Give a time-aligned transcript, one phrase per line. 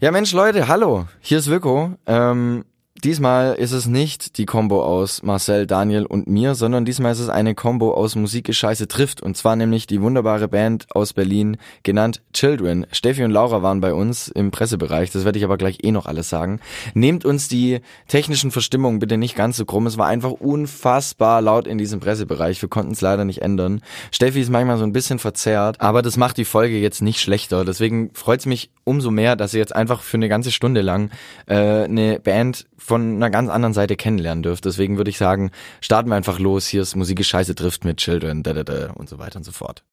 [0.00, 1.06] Ja, Mensch, Leute, hallo.
[1.20, 1.90] Hier ist Vico.
[2.06, 2.64] Ähm,
[3.04, 7.28] Diesmal ist es nicht die Combo aus Marcel, Daniel und mir, sondern diesmal ist es
[7.28, 11.58] eine Combo aus Musik ist Scheiße trifft und zwar nämlich die wunderbare Band aus Berlin,
[11.84, 12.86] genannt Children.
[12.90, 16.06] Steffi und Laura waren bei uns im Pressebereich, das werde ich aber gleich eh noch
[16.06, 16.58] alles sagen.
[16.92, 21.68] Nehmt uns die technischen Verstimmungen bitte nicht ganz so krumm, es war einfach unfassbar laut
[21.68, 23.80] in diesem Pressebereich, wir konnten es leider nicht ändern.
[24.10, 27.64] Steffi ist manchmal so ein bisschen verzerrt, aber das macht die Folge jetzt nicht schlechter,
[27.64, 31.10] deswegen freut es mich umso mehr, dass ihr jetzt einfach für eine ganze Stunde lang
[31.46, 34.64] äh, eine Band von einer ganz anderen Seite kennenlernen dürft.
[34.64, 35.50] Deswegen würde ich sagen,
[35.82, 36.66] starten wir einfach los.
[36.66, 39.44] Hier ist Musik ist Scheiße trifft mit Children da, da, da, und so weiter und
[39.44, 39.84] so fort.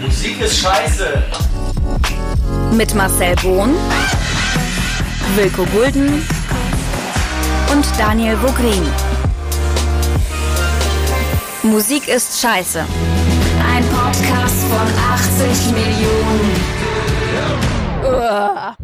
[0.00, 1.22] Musik ist Scheiße.
[2.72, 3.74] Mit Marcel Bohn,
[5.34, 6.22] Wilko Gulden
[7.72, 8.86] und Daniel Vogrin.
[11.64, 12.80] Musik ist Scheiße.
[13.74, 14.86] Ein Podcast von
[15.48, 16.79] 80 Millionen.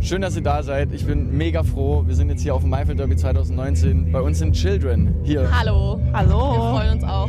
[0.01, 0.93] Schön, dass ihr da seid.
[0.93, 2.05] Ich bin mega froh.
[2.07, 4.13] Wir sind jetzt hier auf dem Maifeld Derby 2019.
[4.13, 5.49] Bei uns sind Children hier.
[5.51, 6.01] Hallo.
[6.13, 6.53] Hallo.
[6.53, 7.29] Wir freuen uns auch.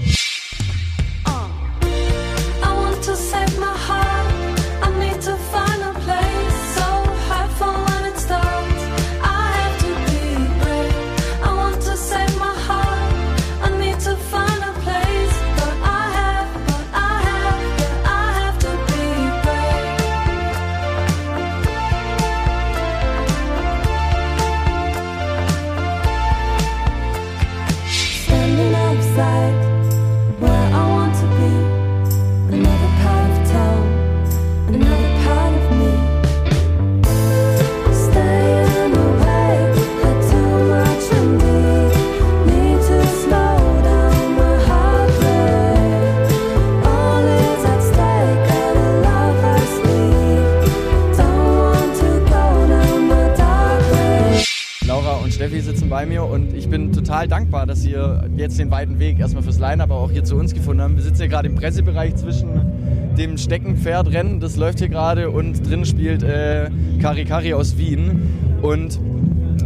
[55.98, 59.58] Bei mir und ich bin total dankbar, dass ihr jetzt den weiten Weg erstmal fürs
[59.58, 60.96] Line, aber auch hier zu uns gefunden haben.
[60.96, 65.86] Wir sitzen hier gerade im Pressebereich zwischen dem Steckenpferdrennen, das läuft hier gerade und drin
[65.86, 66.70] spielt äh,
[67.02, 68.30] Kari Kari aus Wien
[68.62, 69.00] und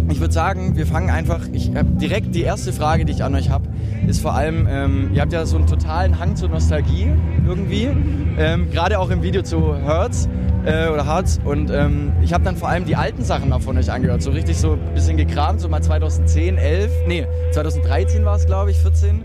[0.10, 3.36] ich würde sagen, wir fangen einfach, ich habe direkt die erste Frage, die ich an
[3.36, 3.68] euch habe,
[4.08, 7.08] ist vor allem, ähm, ihr habt ja so einen totalen Hang zur Nostalgie
[7.46, 7.90] irgendwie,
[8.38, 10.30] ähm, gerade auch im Video zu Hertz
[10.66, 11.40] äh, oder Harz.
[11.44, 14.22] Und ähm, ich habe dann vor allem die alten Sachen mal von euch angehört.
[14.22, 18.72] So richtig so ein bisschen gekramt, so mal 2010, 11, nee, 2013 war es, glaube
[18.72, 19.24] ich, 14.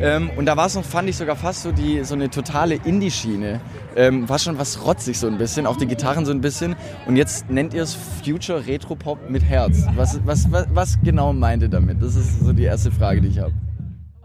[0.00, 2.74] Ähm, und da war es noch, fand ich sogar fast so die so eine totale
[2.74, 3.60] Indie-Schiene.
[3.96, 6.74] Ähm, war schon was rotzig so ein bisschen, auch die Gitarren so ein bisschen.
[7.06, 9.86] Und jetzt nennt ihr es Future Retro Pop mit Herz.
[9.94, 12.02] Was, was, was, was genau meint ihr damit?
[12.02, 13.52] Das ist so die erste Frage, die ich habe.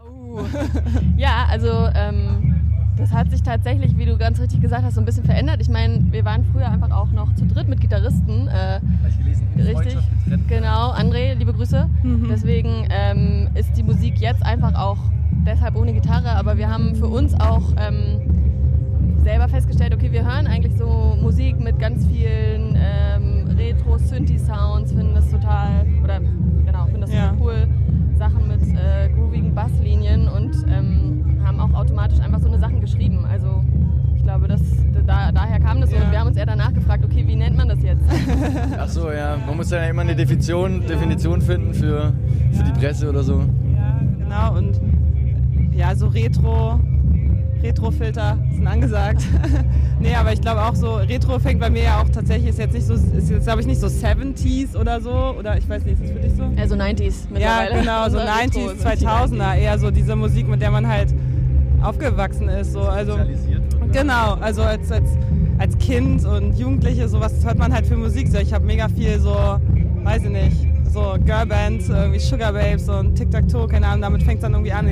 [0.04, 0.40] Uh.
[1.16, 2.49] ja, also ähm,
[3.00, 5.60] das hat sich tatsächlich, wie du ganz richtig gesagt hast, so ein bisschen verändert.
[5.60, 8.48] Ich meine, wir waren früher einfach auch noch zu dritt mit Gitarristen.
[8.48, 9.98] Äh, ich gelesen, richtig.
[10.48, 11.88] Genau, André, liebe Grüße.
[12.02, 12.28] Mhm.
[12.30, 14.98] Deswegen ähm, ist die Musik jetzt einfach auch
[15.46, 18.20] deshalb ohne Gitarre, aber wir haben für uns auch ähm,
[19.22, 25.30] selber festgestellt, okay, wir hören eigentlich so Musik mit ganz vielen ähm, Retro-Synthi-Sounds, finden das
[25.30, 26.20] total, oder
[26.64, 27.34] genau, finden das ja.
[27.40, 27.66] cool.
[28.18, 30.49] Sachen mit äh, groovigen Basslinien und
[31.80, 33.24] automatisch einfach so eine Sachen geschrieben.
[33.24, 33.64] Also
[34.14, 34.60] ich glaube, das,
[35.06, 36.02] da, daher kam das ja.
[36.02, 38.04] und wir haben uns eher danach gefragt, okay, wie nennt man das jetzt?
[38.78, 42.12] Ach so, ja, man muss ja immer eine Definition, Definition finden für,
[42.52, 43.42] für die Presse oder so.
[43.74, 44.80] Ja, genau und
[45.72, 46.78] ja, so Retro,
[47.62, 49.22] Retro-Filter sind angesagt.
[50.00, 52.74] nee, aber ich glaube auch so, Retro fängt bei mir ja auch tatsächlich, ist jetzt
[52.74, 55.94] nicht so, ist jetzt glaube ich nicht so 70s oder so, oder ich weiß nicht,
[55.94, 56.44] ist das für dich so?
[56.56, 57.74] Also 90s mittlerweile.
[57.74, 61.14] Ja, genau, so 90s, 2000er, eher so diese Musik, mit der man halt
[61.82, 62.72] aufgewachsen ist.
[62.72, 62.80] So.
[62.82, 63.18] Also,
[63.92, 65.10] genau, also als, als,
[65.58, 68.28] als Kind und Jugendliche, sowas hört man halt für Musik.
[68.28, 69.34] So, ich habe mega viel so,
[70.02, 74.42] weiß ich nicht, so Girlbands, irgendwie Sugar Babes und Tic-Tac-Toe, keine Ahnung, damit fängt es
[74.42, 74.88] dann irgendwie an.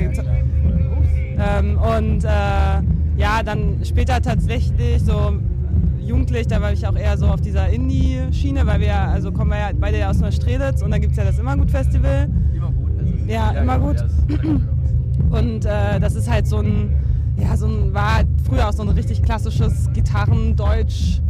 [1.37, 5.33] Ähm, und äh, ja, dann später tatsächlich so
[5.99, 9.59] jugendlich, da war ich auch eher so auf dieser Indie-Schiene, weil wir, also kommen wir
[9.59, 12.29] ja beide aus Neustrelitz und da gibt es ja das Immergut-Festival.
[12.53, 13.27] Immergut?
[13.27, 13.97] Ja, ja, Immergut.
[13.97, 14.37] Ja,
[15.29, 16.93] und äh, das ist halt so ein,
[17.37, 21.21] ja, so ein, war früher auch so ein richtig klassisches Gitarren-Deutsch.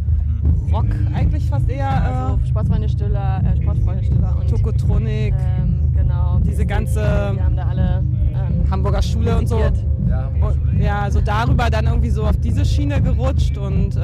[0.71, 1.89] Rock eigentlich fast eher.
[1.89, 5.33] Also Sportfreunde Stiller, äh, Sportfreunde Stiller und Tokotronik.
[5.33, 6.39] Ähm, genau.
[6.45, 8.03] Diese ganze die haben da alle
[8.33, 9.59] ähm, Hamburger Schule und so.
[9.59, 14.00] Ja, und, ja, so darüber dann irgendwie so auf diese Schiene gerutscht und äh,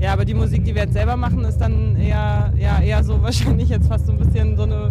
[0.00, 3.20] ja, aber die Musik, die wir jetzt selber machen, ist dann eher, ja, eher so
[3.22, 4.90] wahrscheinlich jetzt fast so ein bisschen so eine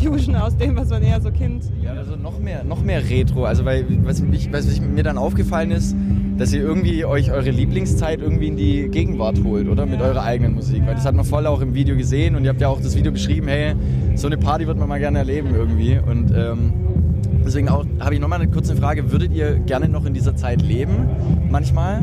[0.00, 1.64] Fusion aus dem, was man eher so kennt.
[1.82, 3.44] Ja, also noch mehr, noch mehr Retro.
[3.44, 5.94] Also weil was, mich, was mir dann aufgefallen ist,
[6.38, 9.86] dass ihr irgendwie euch eure Lieblingszeit irgendwie in die Gegenwart holt, oder?
[9.86, 10.82] Mit eurer eigenen Musik.
[10.86, 12.96] Weil das hat man voll auch im Video gesehen und ihr habt ja auch das
[12.96, 13.74] Video beschrieben, hey,
[14.14, 15.98] so eine Party wird man mal gerne erleben irgendwie.
[15.98, 16.72] Und ähm,
[17.44, 21.08] deswegen habe ich nochmal eine kurze Frage, würdet ihr gerne noch in dieser Zeit leben?
[21.50, 22.02] Manchmal?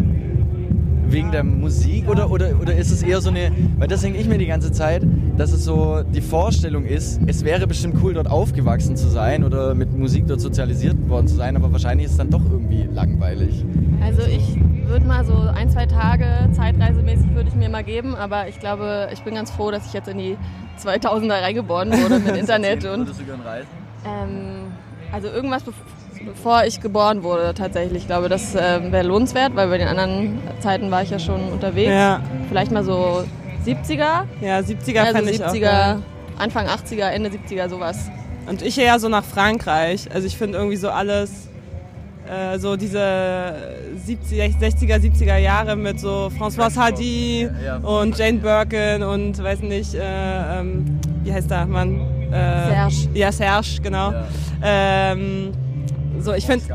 [1.12, 4.28] Wegen der Musik oder, oder, oder ist es eher so eine, weil das denke ich
[4.28, 5.04] mir die ganze Zeit,
[5.38, 9.74] dass es so die Vorstellung ist, es wäre bestimmt cool dort aufgewachsen zu sein oder
[9.76, 13.66] mit Musik dort sozialisiert worden zu sein, aber wahrscheinlich ist es dann doch irgendwie langweilig.
[14.02, 14.58] Also ich
[14.88, 19.10] würde mal so ein, zwei Tage zeitreisemäßig würde ich mir mal geben, aber ich glaube,
[19.14, 20.38] ich bin ganz froh, dass ich jetzt in die
[20.80, 23.02] 2000er reingeboren wurde mit Internet und...
[23.02, 23.68] Würdest du gern reisen?
[24.06, 24.72] Ähm,
[25.12, 25.64] also irgendwas
[26.26, 28.04] bevor ich geboren wurde tatsächlich.
[28.04, 31.50] Ich glaube, das äh, wäre lohnenswert, weil bei den anderen Zeiten war ich ja schon
[31.50, 31.92] unterwegs.
[31.92, 32.22] Ja.
[32.48, 33.24] Vielleicht mal so
[33.66, 34.26] 70er.
[34.42, 36.42] Ja, 70er also fände ich 70er, auch.
[36.42, 38.10] Anfang 80er, Ende 70er, sowas.
[38.48, 40.08] Und ich eher so nach Frankreich.
[40.14, 41.50] Also ich finde irgendwie so alles,
[42.28, 42.98] äh, so diese
[44.08, 47.78] 70er, 60er, 70er Jahre mit so François Hardy ja, ja.
[47.78, 52.00] und Jane Birkin und weiß nicht, äh, ähm, wie heißt der Mann?
[52.32, 52.96] Äh, Serge.
[53.14, 54.12] Ja, Serge, genau.
[54.12, 54.28] Ja.
[54.64, 55.52] Ähm,
[56.24, 56.66] so, ich finde,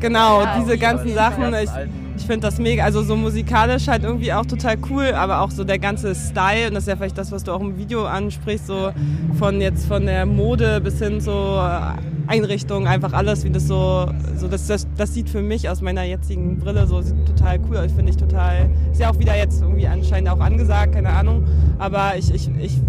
[0.00, 1.70] genau, ja, diese ganzen Sachen, ich,
[2.16, 5.64] ich finde das mega, also so musikalisch halt irgendwie auch total cool, aber auch so
[5.64, 8.66] der ganze Style, und das ist ja vielleicht das, was du auch im Video ansprichst,
[8.66, 8.92] so
[9.38, 11.96] von jetzt von der Mode bis hin zur
[12.26, 14.06] Einrichtung, einfach alles, wie das so,
[14.36, 17.92] so das, das, das sieht für mich aus meiner jetzigen Brille so total cool aus,
[17.92, 21.46] finde ich total, ist ja auch wieder jetzt irgendwie anscheinend auch angesagt, keine Ahnung,
[21.78, 22.80] aber ich, ich, ich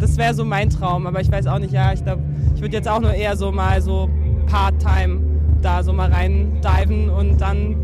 [0.00, 2.22] das wäre so mein Traum, aber ich weiß auch nicht, ja, ich glaube,
[2.54, 4.08] ich würde jetzt auch nur eher so mal so
[4.46, 5.29] Part-Time
[5.62, 7.76] da so mal rein diven und dann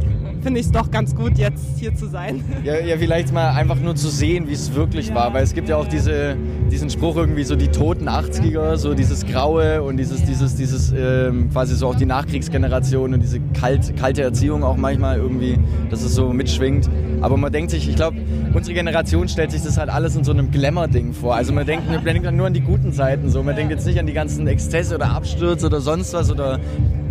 [0.47, 2.45] finde ich es doch ganz gut, jetzt hier zu sein.
[2.65, 5.15] Ja, ja vielleicht mal einfach nur zu sehen, wie es wirklich ja.
[5.15, 6.37] war, weil es gibt ja auch diese,
[6.71, 11.51] diesen Spruch irgendwie so die toten 80er, so dieses Graue und dieses, dieses, dieses ähm,
[11.51, 15.59] quasi so auch die Nachkriegsgeneration und diese kalt, kalte Erziehung auch manchmal irgendwie,
[15.91, 16.89] dass es so mitschwingt.
[17.21, 18.17] Aber man denkt sich, ich glaube,
[18.53, 21.35] unsere Generation stellt sich das halt alles in so einem Glamour-Ding vor.
[21.35, 23.43] Also man denkt, man denkt nur an die guten Seiten so.
[23.43, 26.61] Man denkt jetzt nicht an die ganzen Exzesse oder Abstürze oder sonst was oder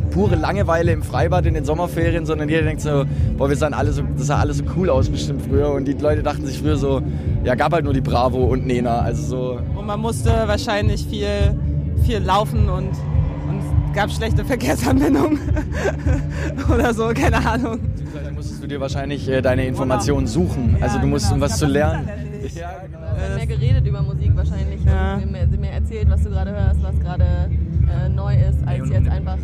[0.05, 3.05] pure Langeweile im Freibad in den Sommerferien, sondern jeder denkt so,
[3.37, 5.71] boah, wir sahen alle so, das sah alles so cool aus bestimmt früher.
[5.71, 7.01] Und die Leute dachten sich früher so,
[7.43, 8.99] ja, gab halt nur die Bravo und Nena.
[8.99, 9.59] Also so.
[9.77, 11.27] Und man musste wahrscheinlich viel,
[12.03, 12.89] viel laufen und,
[13.49, 15.39] und gab schlechte Verkehrsanbindungen
[16.73, 17.79] oder so, keine Ahnung.
[18.23, 20.77] Dann musstest du dir wahrscheinlich äh, deine Informationen suchen.
[20.81, 22.07] Also du musst, um was zu lernen.
[22.53, 22.99] Ja, genau.
[22.99, 24.83] Wir haben mehr geredet über Musik wahrscheinlich.
[24.85, 25.15] Ja.
[25.15, 29.09] Und mir, mir erzählt, was du gerade hörst, was gerade äh, neu ist, als jetzt
[29.09, 29.37] einfach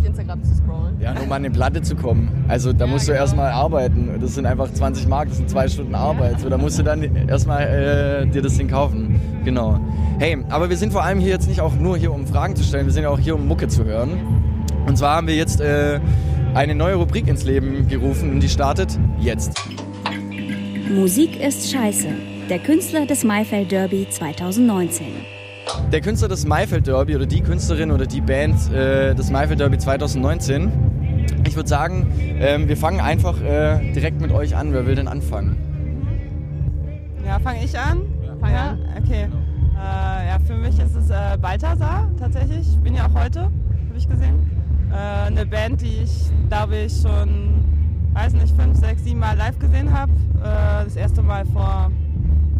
[0.00, 1.00] durch Instagram zu scrollen.
[1.00, 2.44] Ja, nur mal an eine Platte zu kommen.
[2.48, 3.22] Also da ja, musst du genau.
[3.22, 4.10] erstmal arbeiten.
[4.20, 6.32] Das sind einfach 20 Mark, das sind zwei Stunden Arbeit.
[6.32, 6.38] Ja.
[6.38, 9.20] So, da musst du dann erstmal äh, dir das Ding kaufen.
[9.44, 9.80] Genau.
[10.18, 12.62] Hey, aber wir sind vor allem hier jetzt nicht auch nur hier, um Fragen zu
[12.62, 14.10] stellen, wir sind ja auch hier, um Mucke zu hören.
[14.86, 16.00] Und zwar haben wir jetzt äh,
[16.54, 19.52] eine neue Rubrik ins Leben gerufen und die startet jetzt.
[20.90, 22.08] Musik ist scheiße.
[22.48, 25.39] Der Künstler des Maifeld Derby 2019
[25.92, 29.78] der Künstler des Maifeld Derby oder die Künstlerin oder die Band äh, des Maifeld Derby
[29.78, 30.70] 2019.
[31.46, 32.06] Ich würde sagen,
[32.38, 34.72] ähm, wir fangen einfach äh, direkt mit euch an.
[34.72, 35.56] Wer will denn anfangen?
[37.24, 38.02] Ja, fange ich an?
[38.24, 38.36] Ja.
[38.40, 38.70] Fang ja?
[38.70, 38.78] an?
[39.02, 39.28] Okay.
[39.80, 42.68] Äh, ja, für mich ist es äh, Balthasar tatsächlich.
[42.68, 43.52] Ich bin ja auch heute, habe
[43.96, 44.50] ich gesehen.
[44.92, 47.64] Äh, eine Band, die ich, glaube ich, schon,
[48.12, 50.12] weiß nicht, fünf, sechs, sieben Mal live gesehen habe.
[50.42, 51.90] Äh, das erste Mal vor,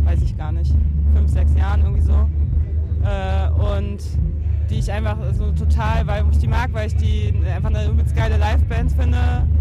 [0.05, 0.75] weiß ich gar nicht,
[1.15, 2.29] fünf, sechs Jahren irgendwie so.
[3.03, 3.99] Äh, und
[4.69, 8.15] die ich einfach so total, weil ich die mag, weil ich die einfach eine übelst
[8.15, 9.19] geile Liveband finde,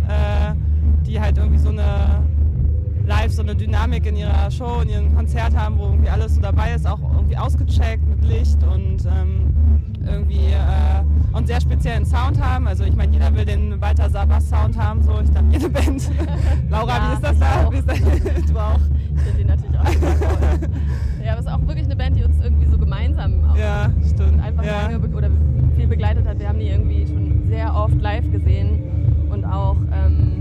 [0.08, 0.54] äh,
[1.06, 2.24] die halt irgendwie so eine
[3.10, 6.42] live so eine Dynamik in ihrer Show, in ihrem Konzert haben, wo irgendwie alles so
[6.42, 9.54] dabei ist, auch irgendwie ausgecheckt mit Licht und ähm,
[10.06, 12.68] irgendwie äh, und sehr speziellen Sound haben.
[12.68, 16.10] Also ich meine, jeder will den Walter Sabas Sound haben, so ich glaube jede Band.
[16.70, 17.72] Laura, ja, wie ist das da?
[17.72, 18.00] Wie ist das?
[18.46, 18.80] du auch.
[19.24, 19.84] Finde die natürlich auch.
[21.24, 23.92] ja, aber es ist auch wirklich eine Band, die uns irgendwie so gemeinsam auch ja,
[24.08, 24.42] stimmt.
[24.42, 24.84] einfach ja.
[24.84, 25.30] lange oder
[25.76, 26.40] viel begleitet hat.
[26.40, 30.39] Wir haben die irgendwie schon sehr oft live gesehen und auch ähm,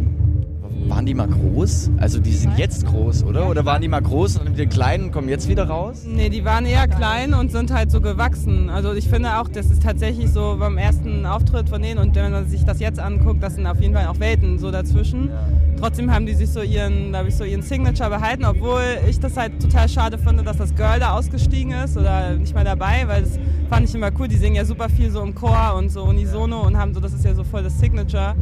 [0.88, 1.90] waren die mal groß?
[1.98, 3.48] Also die sind jetzt groß, oder?
[3.48, 6.04] Oder waren die mal groß und die kleinen kommen jetzt wieder raus?
[6.06, 8.70] Nee, die waren eher klein und sind halt so gewachsen.
[8.70, 12.32] Also ich finde auch, das ist tatsächlich so beim ersten Auftritt von denen und wenn
[12.32, 15.28] man sich das jetzt anguckt, das sind auf jeden Fall auch Welten so dazwischen.
[15.28, 15.48] Ja.
[15.78, 19.60] Trotzdem haben die sich so ihren, ich, so ihren Signature behalten, obwohl ich das halt
[19.62, 23.38] total schade finde, dass das Girl da ausgestiegen ist oder nicht mal dabei, weil das
[23.68, 24.26] fand ich immer cool.
[24.26, 27.12] Die singen ja super viel so im Chor und so unisono und haben so, das
[27.12, 28.34] ist ja so voll das Signature.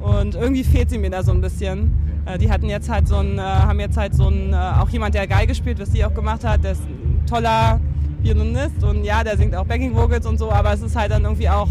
[0.00, 1.92] Und irgendwie fehlt sie mir da so ein bisschen.
[2.26, 4.88] Äh, die hatten jetzt halt so ein, äh, haben jetzt halt so ein, äh, auch
[4.90, 7.80] jemand, der Geige spielt, was sie auch gemacht hat, der ist ein toller
[8.20, 11.22] Violinist und ja, der singt auch Backing Vocals und so, aber es ist halt dann
[11.22, 11.68] irgendwie auch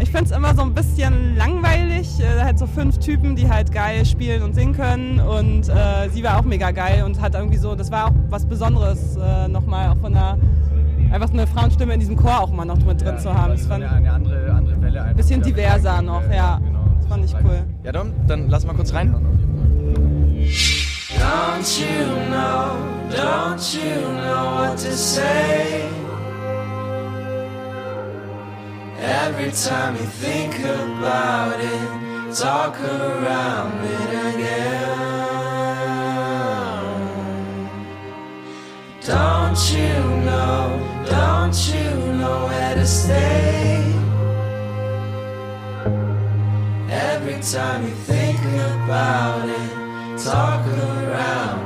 [0.00, 2.08] Ich finde es immer so ein bisschen langweilig.
[2.40, 5.20] Halt so fünf Typen, die halt geil spielen und singen können.
[5.20, 8.44] Und äh, sie war auch mega geil und hat irgendwie so, das war auch was
[8.44, 10.36] Besonderes äh, nochmal, auch von der,
[11.12, 13.52] einfach eine Frauenstimme in diesem Chor auch immer noch mit drin ja, zu haben.
[13.52, 15.02] Das fand eine, andere, andere Welle.
[15.02, 16.58] Ein bisschen diverser noch, ja.
[16.58, 16.83] Genau,
[17.14, 17.64] fand ich cool.
[17.84, 19.14] Ja, dann, dann lass mal kurz rein.
[21.10, 22.76] Don't you know,
[23.10, 25.84] don't you know what to say?
[29.00, 34.74] Every time you think about it, talk around it again.
[39.06, 43.93] Don't you know, don't you know where to stay?
[47.52, 51.63] Time you think about it, talk around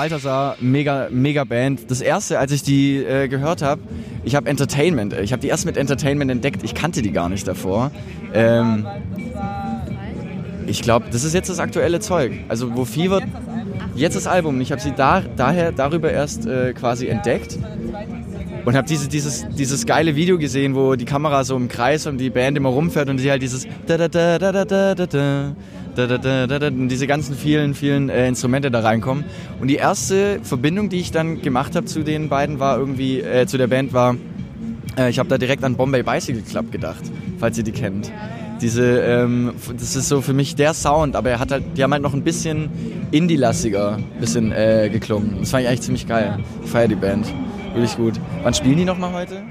[0.00, 1.90] Balthasar, mega, mega Band.
[1.90, 3.82] Das erste, als ich die äh, gehört habe,
[4.24, 7.46] ich habe Entertainment, ich habe die erst mit Entertainment entdeckt, ich kannte die gar nicht
[7.46, 7.90] davor.
[8.32, 8.86] Ähm,
[10.66, 12.32] ich glaube, das ist jetzt das aktuelle Zeug.
[12.48, 13.20] Also wo Fever,
[13.94, 17.58] jetzt das Album, ich habe sie da, daher darüber erst äh, quasi entdeckt
[18.64, 22.16] und habe diese, dieses, dieses geile Video gesehen, wo die Kamera so im Kreis und
[22.16, 23.66] die Band immer rumfährt und sie halt dieses
[26.08, 29.24] diese ganzen vielen, vielen äh, Instrumente da reinkommen.
[29.60, 33.46] Und die erste Verbindung, die ich dann gemacht habe zu den beiden, war irgendwie, äh,
[33.46, 34.16] zu der Band war,
[34.96, 37.02] äh, ich habe da direkt an Bombay Bicycle Club gedacht,
[37.38, 38.12] falls ihr die kennt.
[38.60, 41.92] Diese, ähm, das ist so für mich der Sound, aber er hat halt, die haben
[41.92, 42.68] halt noch ein bisschen
[43.10, 45.36] Indie-lastiger bisschen äh, geklungen.
[45.40, 46.38] Das fand ich eigentlich ziemlich geil.
[46.62, 47.26] Ich feiere die Band.
[47.72, 48.14] Wirklich gut.
[48.42, 49.42] Wann spielen die nochmal heute?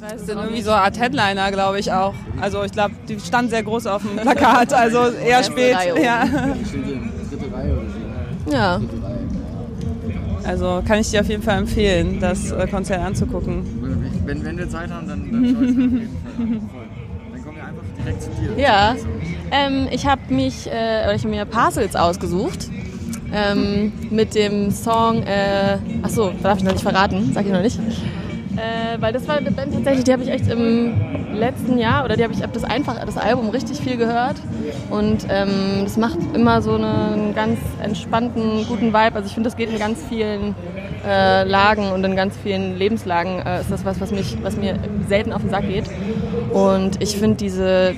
[0.00, 2.14] Das sind irgendwie so Art Headliner, glaube ich auch.
[2.40, 5.76] Also ich glaube, die stand sehr groß auf dem Plakat, also eher spät.
[6.02, 6.24] Ja.
[8.50, 8.80] ja.
[10.44, 14.22] Also kann ich dir auf jeden Fall empfehlen, das äh, Konzert anzugucken.
[14.24, 16.80] Wenn, wenn wir Zeit haben, dann, dann schaue ich auf jeden Fall.
[17.32, 18.62] Dann kommen wir einfach direkt zu dir.
[18.62, 18.96] Ja,
[19.50, 22.68] ähm, ich habe mich, äh, oder ich habe mir Parcels ausgesucht.
[23.32, 27.78] Ähm, mit dem Song, äh, achso, darf ich noch nicht verraten, sag ich noch nicht.
[28.60, 30.92] Äh, weil das war eine Band tatsächlich, die habe ich echt im
[31.32, 34.36] letzten Jahr oder die habe ich ab das einfach das Album richtig viel gehört
[34.90, 39.14] und ähm, das macht immer so einen ganz entspannten guten Vibe.
[39.14, 40.54] Also ich finde, das geht in ganz vielen
[41.06, 44.78] äh, Lagen und in ganz vielen Lebenslagen äh, ist das was, was mich, was mir
[45.08, 45.88] selten auf den Sack geht.
[46.52, 47.94] Und ich finde diese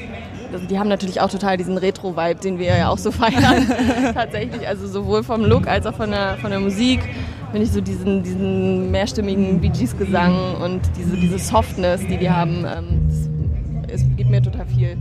[0.52, 3.66] also die haben natürlich auch total diesen Retro-Vibe, den wir ja auch so feiern.
[4.14, 7.00] Tatsächlich, also sowohl vom Look als auch von der, von der Musik
[7.52, 12.30] finde ich so diesen, diesen mehrstimmigen Bee Gees Gesang und diese, diese Softness, die die
[12.30, 13.08] haben, ähm,
[13.86, 14.96] das, es gibt mir total viel.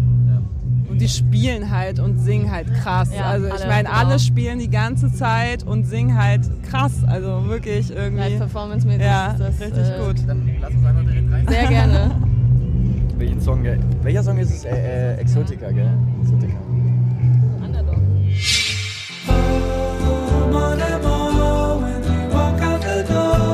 [0.89, 3.09] Und die spielen halt und singen halt krass.
[3.15, 3.97] Ja, also ich meine, genau.
[3.97, 6.91] alle spielen die ganze Zeit und singen halt krass.
[7.07, 8.23] Also wirklich irgendwie.
[8.23, 10.17] Live Performance-mäßig ja, ist das richtig äh, gut.
[10.27, 11.47] Dann lass uns einfach direkt rein.
[11.47, 12.11] Sehr gerne.
[13.17, 13.63] Welchen Song,
[14.01, 14.65] welcher Song ist es?
[14.65, 15.91] Äh, äh, Exotica, gell?
[16.21, 16.57] Exotica.
[17.63, 18.01] Underdog.
[22.59, 23.50] 高得多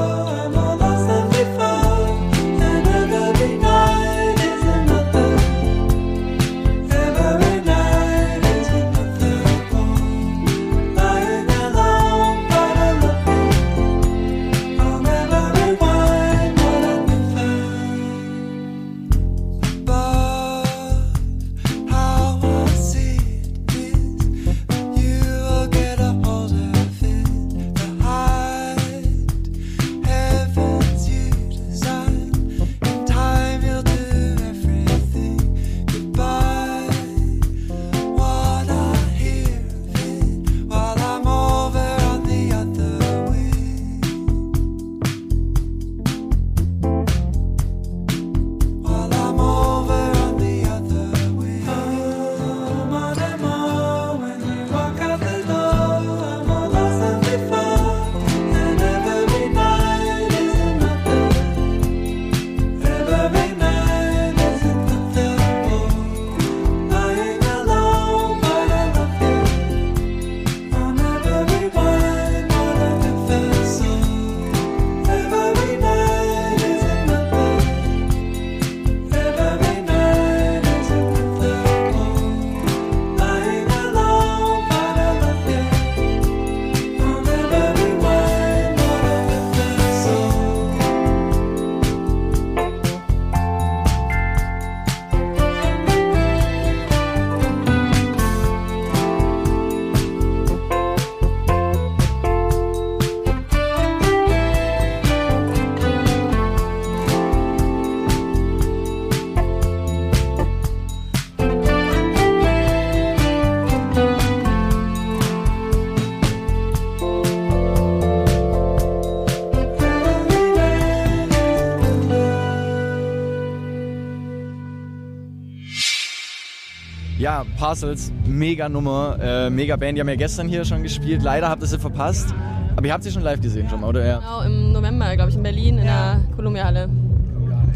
[127.78, 129.98] Parcels, mega Nummer, äh, mega Band.
[129.98, 131.22] Die haben ja gestern hier schon gespielt.
[131.22, 132.34] Leider habt ihr sie verpasst.
[132.76, 134.04] Aber ihr habt sie schon live gesehen schon mal, oder?
[134.06, 134.18] Ja.
[134.18, 136.90] Genau, im November, glaube ich, in Berlin in der Kolumbiale.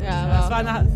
[0.04, 0.88] Ja, Das war eine,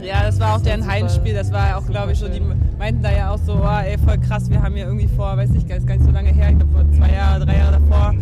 [0.00, 1.34] ja, das war auch deren Heimspiel.
[1.34, 2.40] Das war auch, glaube ich, so, die
[2.78, 5.50] meinten da ja auch so, oh, ey, voll krass, wir haben hier irgendwie vor, weiß
[5.56, 8.14] ich, gar nicht so lange her, ich glaube vor zwei Jahren, drei Jahre davor,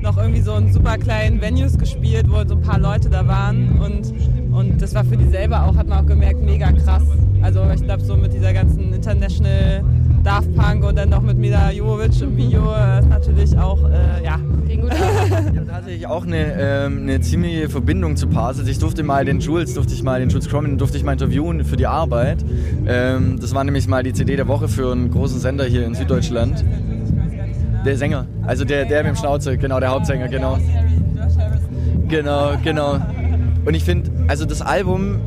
[0.00, 3.78] noch irgendwie so in super kleinen Venues gespielt, wo so ein paar Leute da waren
[3.80, 4.14] und,
[4.50, 7.02] und das war für die selber auch, hat man auch gemerkt, mega krass.
[7.42, 9.84] Also ich glaube so mit dieser ganzen International
[10.24, 14.24] Daft Punk und dann noch mit Mila Jovovic im Video äh, ist natürlich auch, äh,
[14.24, 14.40] ja.
[14.66, 14.90] Ging gut
[15.52, 18.68] Ich habe tatsächlich auch eine, ähm, eine ziemliche Verbindung zu Parcels.
[18.68, 21.64] Ich durfte mal den Jules, durfte ich mal den Jules Cromin, durfte ich mal interviewen
[21.64, 22.44] für die Arbeit.
[22.86, 25.94] Ähm, das war nämlich mal die CD der Woche für einen großen Sender hier in
[25.94, 26.64] Süddeutschland.
[27.86, 30.58] Der Sänger, also der, der mit dem Schnauze, genau, der Hauptsänger, genau.
[32.08, 32.98] Genau, genau.
[33.64, 35.20] Und ich finde, also das Album,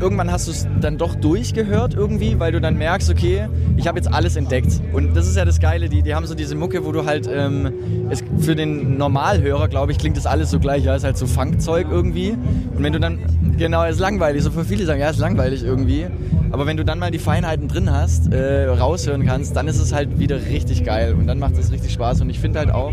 [0.00, 3.98] irgendwann hast du es dann doch durchgehört irgendwie, weil du dann merkst, okay, ich habe
[3.98, 4.80] jetzt alles entdeckt.
[4.92, 7.28] Und das ist ja das Geile, die, die haben so diese Mucke, wo du halt,
[7.32, 7.72] ähm,
[8.10, 11.26] es, für den Normalhörer, glaube ich, klingt das alles so gleich, ja, ist halt so
[11.26, 12.30] Funkzeug irgendwie.
[12.30, 13.18] Und wenn du dann,
[13.58, 16.06] genau, ist langweilig, so für viele sagen, ja, ist langweilig irgendwie.
[16.50, 19.92] Aber wenn du dann mal die Feinheiten drin hast, äh, raushören kannst, dann ist es
[19.92, 22.20] halt wieder richtig geil und dann macht es richtig Spaß.
[22.20, 22.92] Und ich finde halt auch,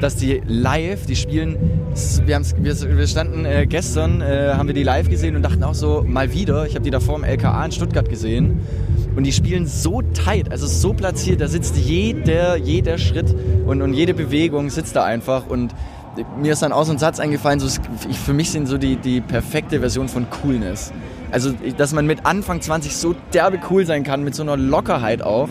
[0.00, 1.56] dass die live, die spielen,
[2.24, 5.74] wir, wir, wir standen äh, gestern, äh, haben wir die live gesehen und dachten auch
[5.74, 8.60] so, mal wieder, ich habe die davor im LKA in Stuttgart gesehen
[9.16, 13.34] und die spielen so tight, also so platziert, da sitzt jeder, jeder Schritt
[13.66, 15.74] und, und jede Bewegung sitzt da einfach und
[16.36, 17.68] mir ist dann auch so ein Satz eingefallen, so,
[18.08, 20.92] ich, für mich sind so die, die perfekte Version von Coolness.
[21.30, 25.22] Also, dass man mit Anfang 20 so derbe cool sein kann, mit so einer Lockerheit
[25.22, 25.48] auch.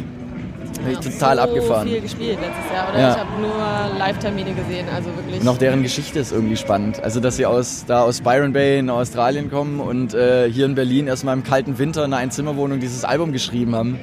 [0.90, 1.88] Ich total so abgefahren.
[1.88, 3.00] viel gespielt letztes Jahr, oder?
[3.00, 3.12] Ja.
[3.12, 5.42] Ich habe nur Live-Termine gesehen, also wirklich.
[5.42, 7.02] Und auch deren Geschichte ist irgendwie spannend.
[7.04, 10.76] Also, dass sie aus, da aus Byron Bay in Australien kommen und äh, hier in
[10.76, 14.00] Berlin erstmal im kalten Winter in einer Einzimmerwohnung dieses Album geschrieben haben.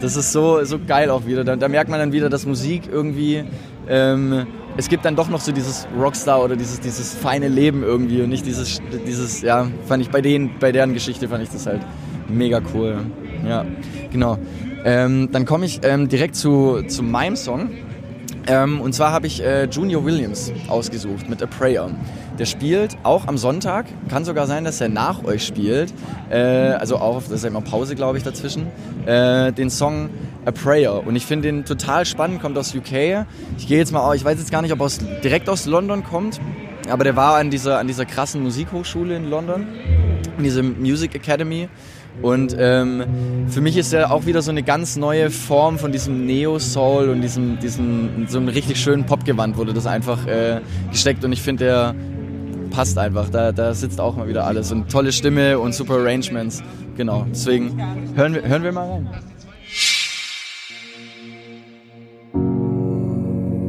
[0.00, 1.44] Das ist so, so geil auch wieder.
[1.44, 3.44] Da, da merkt man dann wieder, dass Musik irgendwie.
[3.88, 4.46] Ähm,
[4.78, 8.28] es gibt dann doch noch so dieses Rockstar oder dieses, dieses feine Leben irgendwie und
[8.28, 11.80] nicht dieses, dieses, ja, fand ich bei denen, bei deren Geschichte fand ich das halt
[12.28, 12.98] mega cool.
[13.48, 13.64] Ja,
[14.12, 14.38] genau.
[14.86, 17.70] Ähm, dann komme ich ähm, direkt zu, zu meinem Song.
[18.46, 21.90] Ähm, und zwar habe ich äh, Junior Williams ausgesucht mit A Prayer.
[22.38, 23.86] Der spielt auch am Sonntag.
[24.08, 25.92] Kann sogar sein, dass er nach euch spielt.
[26.30, 28.68] Äh, also auch, das ist ja immer Pause, glaube ich, dazwischen.
[29.06, 30.08] Äh, den Song
[30.44, 31.04] A Prayer.
[31.04, 33.26] Und ich finde den total spannend, kommt aus UK.
[33.58, 36.04] Ich gehe jetzt mal, ich weiß jetzt gar nicht, ob er aus, direkt aus London
[36.04, 36.40] kommt.
[36.88, 39.66] Aber der war an dieser, an dieser krassen Musikhochschule in London.
[40.38, 41.68] In dieser Music Academy.
[42.22, 43.04] Und ähm,
[43.48, 47.20] für mich ist er auch wieder so eine ganz neue Form von diesem Neo-Soul und
[47.20, 51.24] diesem, diesem, so einem richtig schönen Popgewand wurde das einfach äh, gesteckt.
[51.24, 51.94] Und ich finde, der
[52.70, 53.28] passt einfach.
[53.30, 54.72] Da, da sitzt auch mal wieder alles.
[54.72, 56.62] Und tolle Stimme und super Arrangements.
[56.96, 57.26] Genau.
[57.30, 57.80] Deswegen
[58.14, 59.08] hören wir, hören wir mal rein.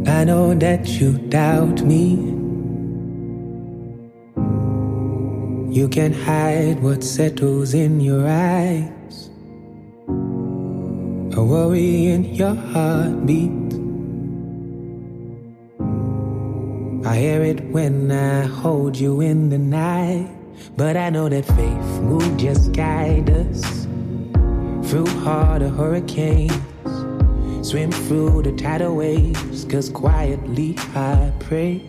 [0.07, 2.46] I know that you doubt me.
[5.77, 9.29] You can't hide what settles in your eyes.
[11.37, 13.51] A worry in your heartbeat.
[17.05, 20.27] I hear it when I hold you in the night.
[20.75, 23.85] But I know that faith will just guide us
[24.89, 26.57] through harder hurricanes.
[27.61, 31.83] Swim through the tidal waves, cause quietly I pray.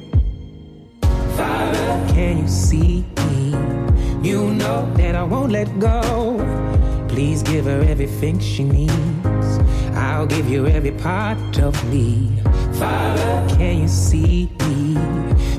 [1.39, 3.58] Father, can you see me?
[4.23, 6.01] You know that I won't let go.
[7.09, 9.59] Please give her everything she needs.
[9.95, 12.37] I'll give you every part of me.
[12.75, 14.99] Father, can you see me?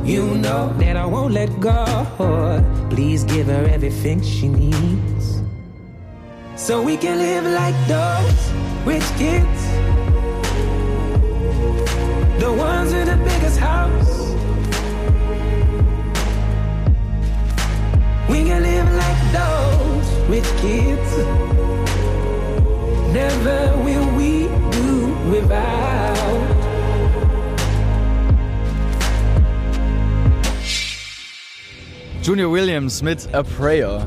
[0.04, 1.86] You know that I won't let go.
[2.90, 5.42] Please give her everything she needs.
[6.56, 8.52] So we can live like those
[8.86, 9.62] rich kids.
[12.40, 14.29] The ones with the biggest house.
[18.30, 21.18] We can live like those rich kids.
[23.12, 26.16] Never will we do without.
[32.22, 34.06] Junior Williams mit A Prayer.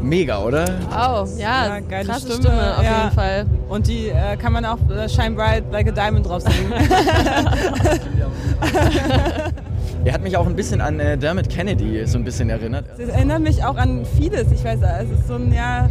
[0.00, 0.64] Mega, oder?
[0.90, 3.02] Oh, ja, Ja, geile krasse Stimme, Stimme, auf ja.
[3.02, 3.46] jeden Fall.
[3.68, 6.72] Und die äh, kann man auch äh, Shine Bright Like a Diamond drauf singen.
[10.04, 12.84] Er hat mich auch ein bisschen an äh, Dermot Kennedy so ein bisschen erinnert.
[12.96, 14.50] Das erinnert mich auch an vieles.
[14.52, 15.88] Ich weiß, es ist so ein, ja, äh,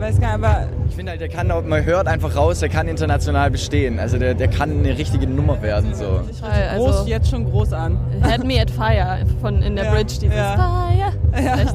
[0.00, 2.68] weiß gar nicht, aber Ich finde halt, der kann, auch- man hört einfach raus, der
[2.68, 3.98] kann international bestehen.
[3.98, 5.92] Also der, der kann eine richtige Nummer werden.
[5.94, 6.20] So.
[6.30, 7.98] Groß, also, jetzt schon groß an.
[8.22, 10.56] Had Me at Fire von in der Ja, Bridge, dieses ja.
[10.56, 11.12] Fire.
[11.32, 11.74] Echt.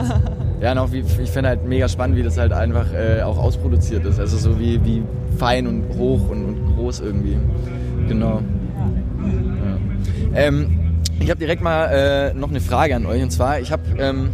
[0.61, 4.05] ja, noch wie, ich finde halt mega spannend, wie das halt einfach äh, auch ausproduziert
[4.05, 4.19] ist.
[4.19, 5.03] Also so wie, wie
[5.37, 7.37] fein und hoch und, und groß irgendwie.
[8.07, 8.41] Genau.
[10.35, 13.83] Ähm, ich habe direkt mal äh, noch eine Frage an euch und zwar, ich habe
[13.97, 14.29] ähm,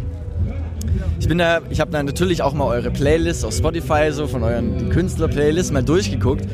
[1.18, 4.42] ich bin da, ich habe da natürlich auch mal eure Playlists auf Spotify so von
[4.42, 6.46] euren Künstler-Playlists mal durchgeguckt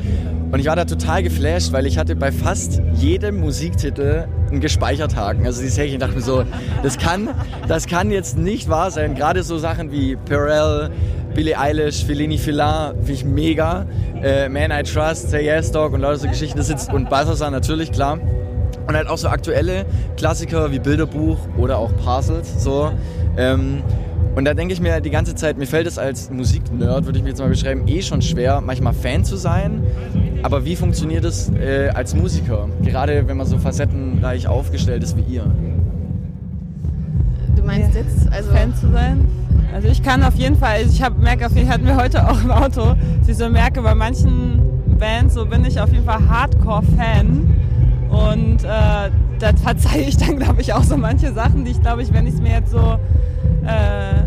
[0.51, 5.45] und ich war da total geflasht, weil ich hatte bei fast jedem Musiktitel einen Gespeicherthaken.
[5.45, 6.43] Also dieses Häkchen dachte mir so,
[6.83, 7.29] das kann,
[7.67, 9.15] das kann jetzt nicht wahr sein.
[9.15, 10.89] Gerade so Sachen wie Perel,
[11.35, 13.85] Billie Eilish, Fellini Filar, finde ich mega.
[14.23, 16.57] Äh, Man I Trust, Say Yes Dog und lauter so Geschichten.
[16.57, 18.19] Das sitzt, und Balthasar natürlich, klar.
[18.87, 22.63] Und halt auch so aktuelle Klassiker wie Bilderbuch oder auch Parcels.
[22.63, 22.91] So.
[23.37, 23.83] Ähm,
[24.37, 27.23] und da denke ich mir die ganze Zeit, mir fällt es als Musiknerd, würde ich
[27.23, 29.81] mir jetzt mal beschreiben, eh schon schwer, manchmal Fan zu sein.
[30.43, 32.69] Aber wie funktioniert es äh, als Musiker?
[32.83, 35.51] Gerade wenn man so facettenreich aufgestellt ist wie ihr.
[37.55, 38.01] Du meinst ja.
[38.01, 39.25] jetzt, also Fan zu sein?
[39.73, 41.97] Also ich kann auf jeden Fall, also ich hab, merke auf jeden Fall, hatten wir
[41.97, 44.61] heute auch im Auto, dass ich so merke, bei manchen
[44.99, 47.66] Bands, so bin ich auf jeden Fall Hardcore-Fan.
[48.09, 52.01] Und äh, da verzeihe ich dann, glaube ich, auch so manche Sachen, die ich, glaube
[52.01, 52.99] ich, wenn ich es mir jetzt so
[53.65, 54.23] äh,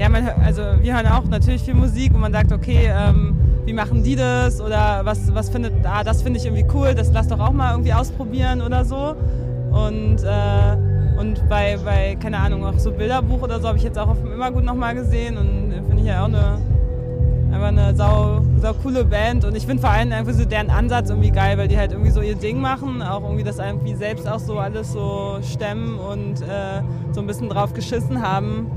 [0.00, 3.36] ja, man, also wir hören auch natürlich viel Musik und man sagt, okay, ähm,
[3.66, 7.12] wie machen die das oder was, was findet, ah, das finde ich irgendwie cool, das
[7.12, 9.14] lass doch auch mal irgendwie ausprobieren oder so.
[9.70, 13.98] Und, äh, und bei, bei, keine Ahnung, auch so Bilderbuch oder so habe ich jetzt
[13.98, 16.58] auch auf dem Immergut nochmal gesehen und finde ich ja auch eine,
[17.52, 21.10] einfach eine sau, sau coole Band und ich finde vor allem einfach so deren Ansatz
[21.10, 24.28] irgendwie geil, weil die halt irgendwie so ihr Ding machen, auch irgendwie das irgendwie selbst
[24.28, 26.82] auch so alles so stemmen und äh,
[27.12, 28.70] so ein bisschen drauf geschissen haben.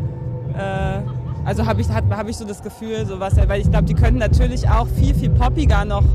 [0.57, 1.01] Äh,
[1.45, 4.19] also habe ich, hab ich so das Gefühl, so was, weil ich glaube, die könnten
[4.19, 6.05] natürlich auch viel, viel poppiger noch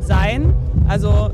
[0.00, 0.54] sein.
[0.88, 1.30] Also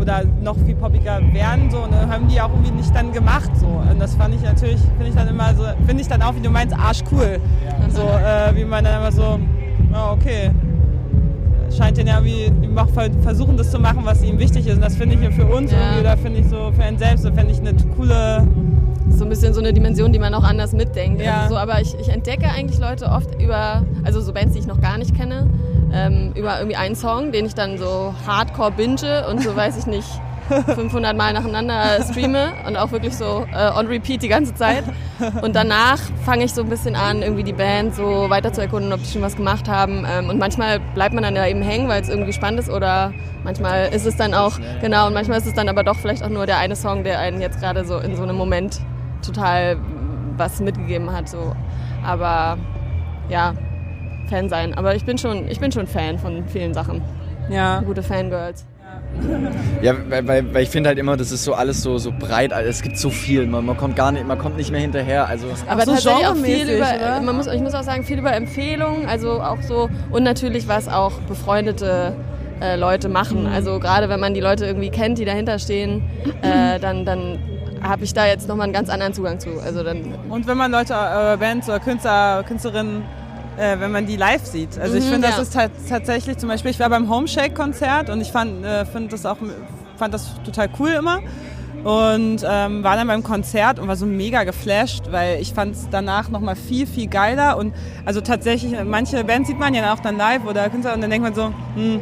[0.00, 3.50] oder noch viel poppiger werden so und dann haben die auch irgendwie nicht dann gemacht
[3.54, 6.34] so und das fand ich natürlich finde ich dann immer so finde ich dann auch
[6.34, 7.40] wie du meinst arschcool
[7.88, 9.38] so äh, wie man dann immer so
[9.96, 10.50] oh, okay
[11.76, 14.96] scheint den ja irgendwie die versuchen das zu machen was ihnen wichtig ist und das
[14.96, 15.78] finde ich für uns ja.
[15.78, 18.46] irgendwie oder finde ich so für einen selbst so fände ich eine coole
[19.08, 21.22] so ein bisschen so eine Dimension, die man auch anders mitdenkt.
[21.22, 21.42] Ja.
[21.42, 24.66] Also so, aber ich, ich entdecke eigentlich Leute oft über, also so Bands, die ich
[24.66, 25.48] noch gar nicht kenne,
[25.92, 29.86] ähm, über irgendwie einen Song, den ich dann so hardcore binge und so weiß ich
[29.86, 34.84] nicht 500 Mal nacheinander streame und auch wirklich so äh, on repeat die ganze Zeit.
[35.42, 38.92] Und danach fange ich so ein bisschen an, irgendwie die Band so weiter zu erkunden,
[38.92, 40.06] ob die schon was gemacht haben.
[40.08, 43.12] Ähm, und manchmal bleibt man dann da eben hängen, weil es irgendwie spannend ist oder
[43.44, 46.28] manchmal ist es dann auch, genau, und manchmal ist es dann aber doch vielleicht auch
[46.28, 48.80] nur der eine Song, der einen jetzt gerade so in so einem Moment
[49.24, 49.78] total
[50.36, 51.28] was mitgegeben hat.
[51.28, 51.54] So.
[52.04, 52.58] Aber
[53.28, 53.54] ja,
[54.28, 54.74] Fan sein.
[54.74, 57.02] Aber ich bin schon, ich bin schon Fan von vielen Sachen.
[57.48, 57.80] Ja.
[57.80, 58.66] Gute Fangirls.
[59.82, 62.52] Ja, weil, weil, weil ich finde halt immer, das ist so alles so, so breit,
[62.52, 65.28] es gibt so viel, man, man kommt gar nicht, man kommt nicht mehr hinterher.
[65.28, 68.34] Also aber so tatsächlich auch viel über, man muss, ich muss auch sagen, viel über
[68.34, 72.14] Empfehlungen, also auch so und natürlich was auch befreundete
[72.60, 73.42] äh, Leute machen.
[73.42, 73.52] Mhm.
[73.52, 76.02] Also gerade wenn man die Leute irgendwie kennt, die dahinter stehen,
[76.42, 77.38] äh, dann, dann
[77.82, 79.60] habe ich da jetzt nochmal einen ganz anderen Zugang zu.
[79.64, 83.04] Also dann und wenn man Leute, äh, Bands oder Künstler, Künstlerinnen,
[83.56, 84.78] äh, wenn man die live sieht.
[84.78, 85.56] Also ich mhm, finde, das ist
[85.88, 89.38] tatsächlich zum Beispiel, ich war beim Homeshake-Konzert und ich fand, äh, find das auch,
[89.96, 91.20] fand das total cool immer.
[91.84, 95.88] Und ähm, war dann beim Konzert und war so mega geflasht, weil ich fand es
[95.88, 97.58] danach nochmal viel, viel geiler.
[97.58, 101.10] Und also tatsächlich, manche Bands sieht man ja auch dann live oder Künstler und dann
[101.10, 102.00] denkt man so, hm,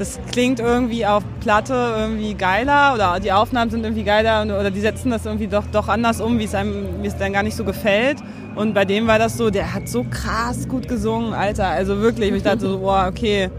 [0.00, 4.80] das klingt irgendwie auf Platte irgendwie geiler oder die Aufnahmen sind irgendwie geiler oder die
[4.80, 7.54] setzen das irgendwie doch, doch anders um, wie es einem wie es dann gar nicht
[7.54, 8.16] so gefällt.
[8.54, 11.66] Und bei dem war das so, der hat so krass gut gesungen, Alter.
[11.66, 13.50] Also wirklich, ich dachte so, boah, okay,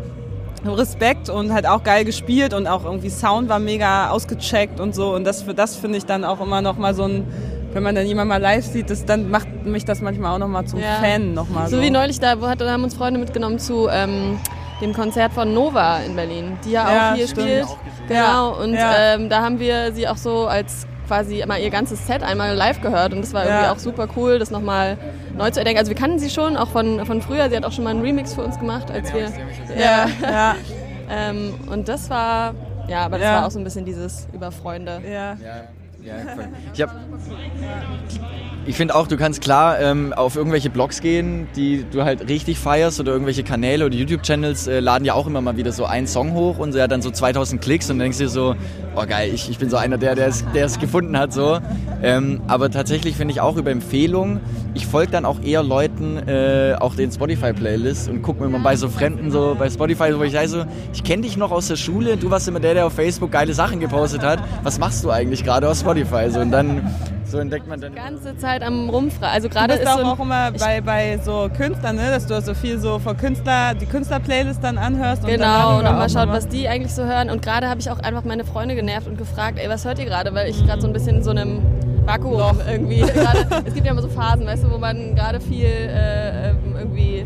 [0.66, 5.14] Respekt und hat auch geil gespielt und auch irgendwie Sound war mega ausgecheckt und so.
[5.14, 7.24] Und das, das finde ich dann auch immer noch mal so ein
[7.74, 10.50] wenn man dann jemand mal live sieht, das, dann macht mich das manchmal auch noch
[10.50, 10.96] mal zum ja.
[10.96, 11.78] Fan noch mal so.
[11.78, 14.40] So wie neulich, da haben uns Freunde mitgenommen zu ähm,
[14.82, 17.48] dem Konzert von Nova in Berlin, die ja, ja auch hier stimmt.
[17.48, 17.68] spielt.
[18.08, 19.14] Genau, und ja.
[19.14, 22.82] ähm, da haben wir sie auch so als quasi mal ihr ganzes Set einmal live
[22.82, 23.72] gehört und das war irgendwie ja.
[23.74, 24.98] auch super cool, das nochmal
[25.38, 25.80] neu zu erdenken.
[25.80, 28.02] Also wir kannten sie schon, auch von, von früher, sie hat auch schon mal einen
[28.02, 29.30] Remix für uns gemacht, als wir...
[29.78, 30.56] Ja, ja.
[31.10, 32.56] ähm, und das war,
[32.88, 35.02] ja, aber das war auch so ein bisschen dieses über Freunde.
[35.06, 35.38] Ja.
[36.74, 38.20] Ich
[38.66, 42.60] ich finde auch, du kannst klar ähm, auf irgendwelche Blogs gehen, die du halt richtig
[42.60, 46.06] feierst oder irgendwelche Kanäle oder YouTube-Channels äh, laden ja auch immer mal wieder so einen
[46.06, 48.56] Song hoch und er hat dann so 2000 Klicks und denkst dir so,
[48.96, 51.60] oh geil, ich, ich bin so einer, der der es gefunden hat so.
[52.04, 54.42] Ähm, aber tatsächlich finde ich auch über Empfehlungen,
[54.74, 58.76] ich folge dann auch eher Leuten, äh, auch den Spotify-Playlists und gucke mir mal bei
[58.76, 61.76] so Fremden so bei Spotify, wo ich sage so, ich kenne dich noch aus der
[61.78, 64.40] Schule, du warst immer der, der auf Facebook geile Sachen gepostet hat.
[64.64, 65.91] Was machst du eigentlich gerade auf Spotify?
[66.32, 66.82] So, und dann
[67.26, 67.94] So entdeckt man dann.
[67.94, 69.34] Die ganze Zeit am Rumfragen.
[69.34, 72.10] Also gerade ist auch, so auch immer bei, bei so Künstlern, ne?
[72.10, 75.26] dass du so viel so von Künstler, die Künstler-Playlist dann anhörst.
[75.26, 77.30] Genau, und dann und dann mal schaut, was die eigentlich so hören.
[77.30, 80.06] Und gerade habe ich auch einfach meine Freunde genervt und gefragt, ey, was hört ihr
[80.06, 80.34] gerade?
[80.34, 81.62] Weil ich gerade so ein bisschen in so einem
[82.06, 83.02] Vakuum irgendwie.
[83.14, 86.76] gerade, es gibt ja immer so Phasen, weißt du, wo man gerade viel äh, ähm,
[86.78, 87.21] irgendwie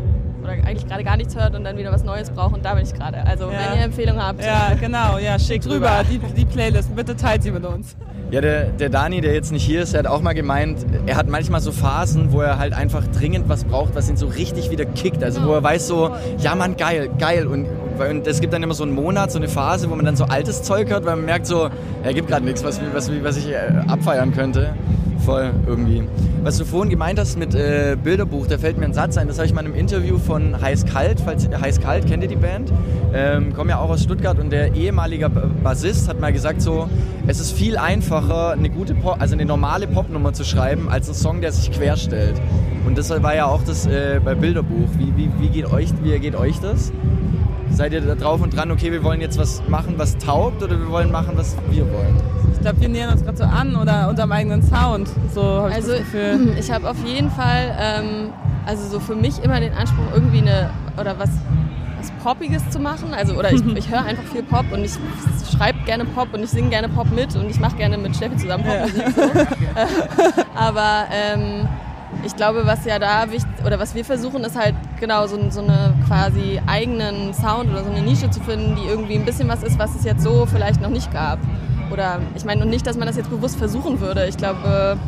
[0.46, 2.54] oder eigentlich gerade gar nichts hört und dann wieder was Neues braucht.
[2.54, 3.18] Und da bin ich gerade.
[3.26, 3.58] Also Ja.
[3.72, 4.42] wenn ihr Empfehlungen habt.
[4.44, 6.94] Ja, genau, ja, schick rüber, die, die Playlist.
[6.94, 7.96] Bitte teilt sie mit uns.
[8.30, 11.16] Ja, der, der Dani, der jetzt nicht hier ist, der hat auch mal gemeint, er
[11.16, 14.70] hat manchmal so Phasen, wo er halt einfach dringend was braucht, was ihn so richtig
[14.70, 15.22] wieder kickt.
[15.22, 17.46] Also wo er weiß so, ja Mann, geil, geil.
[17.46, 17.66] Und,
[18.00, 20.24] und es gibt dann immer so einen Monat, so eine Phase, wo man dann so
[20.24, 21.68] altes Zeug hört, weil man merkt so,
[22.02, 24.74] er gibt gerade nichts, was, was, was ich äh, abfeiern könnte.
[25.26, 26.04] Voll irgendwie.
[26.44, 29.38] Was du vorhin gemeint hast mit äh, Bilderbuch, da fällt mir ein Satz ein, das
[29.38, 32.36] habe ich mal in einem Interview von Heiß Kalt, falls Heiß Kalt, kennt ihr die
[32.36, 32.72] Band?
[33.12, 36.88] Ähm, kommen ja auch aus Stuttgart und der ehemalige Bassist hat mal gesagt so,
[37.26, 41.14] es ist viel einfacher, eine gute Pop, also eine normale Popnummer zu schreiben, als ein
[41.14, 42.40] Song, der sich querstellt.
[42.86, 44.88] Und das war ja auch das äh, bei Bilderbuch.
[44.96, 46.92] Wie, wie, wie, geht euch, wie geht euch das?
[47.76, 50.78] Seid ihr da drauf und dran, okay, wir wollen jetzt was machen, was taugt oder
[50.78, 52.16] wir wollen machen, was wir wollen?
[52.54, 55.10] Ich glaube, wir nähern uns gerade so an oder unserem eigenen Sound.
[55.34, 56.54] So habe ich Also das Gefühl.
[56.58, 58.32] ich habe auf jeden Fall, ähm,
[58.64, 61.28] also so für mich immer den Anspruch, irgendwie eine oder was,
[61.98, 63.12] was Poppiges zu machen.
[63.12, 64.92] Also oder ich, ich höre einfach viel Pop und ich
[65.54, 68.38] schreibe gerne Pop und ich singe gerne Pop mit und ich mache gerne mit Steffi
[68.38, 69.04] zusammen Popmusik.
[69.14, 70.42] So.
[70.54, 71.68] Aber ähm,
[72.24, 75.60] ich glaube, was ja da wichtig oder was wir versuchen, ist halt genau so, so
[75.60, 79.62] eine quasi eigenen Sound oder so eine Nische zu finden, die irgendwie ein bisschen was
[79.62, 81.38] ist, was es jetzt so vielleicht noch nicht gab.
[81.92, 84.26] Oder ich meine und nicht, dass man das jetzt bewusst versuchen würde.
[84.26, 84.98] Ich glaube,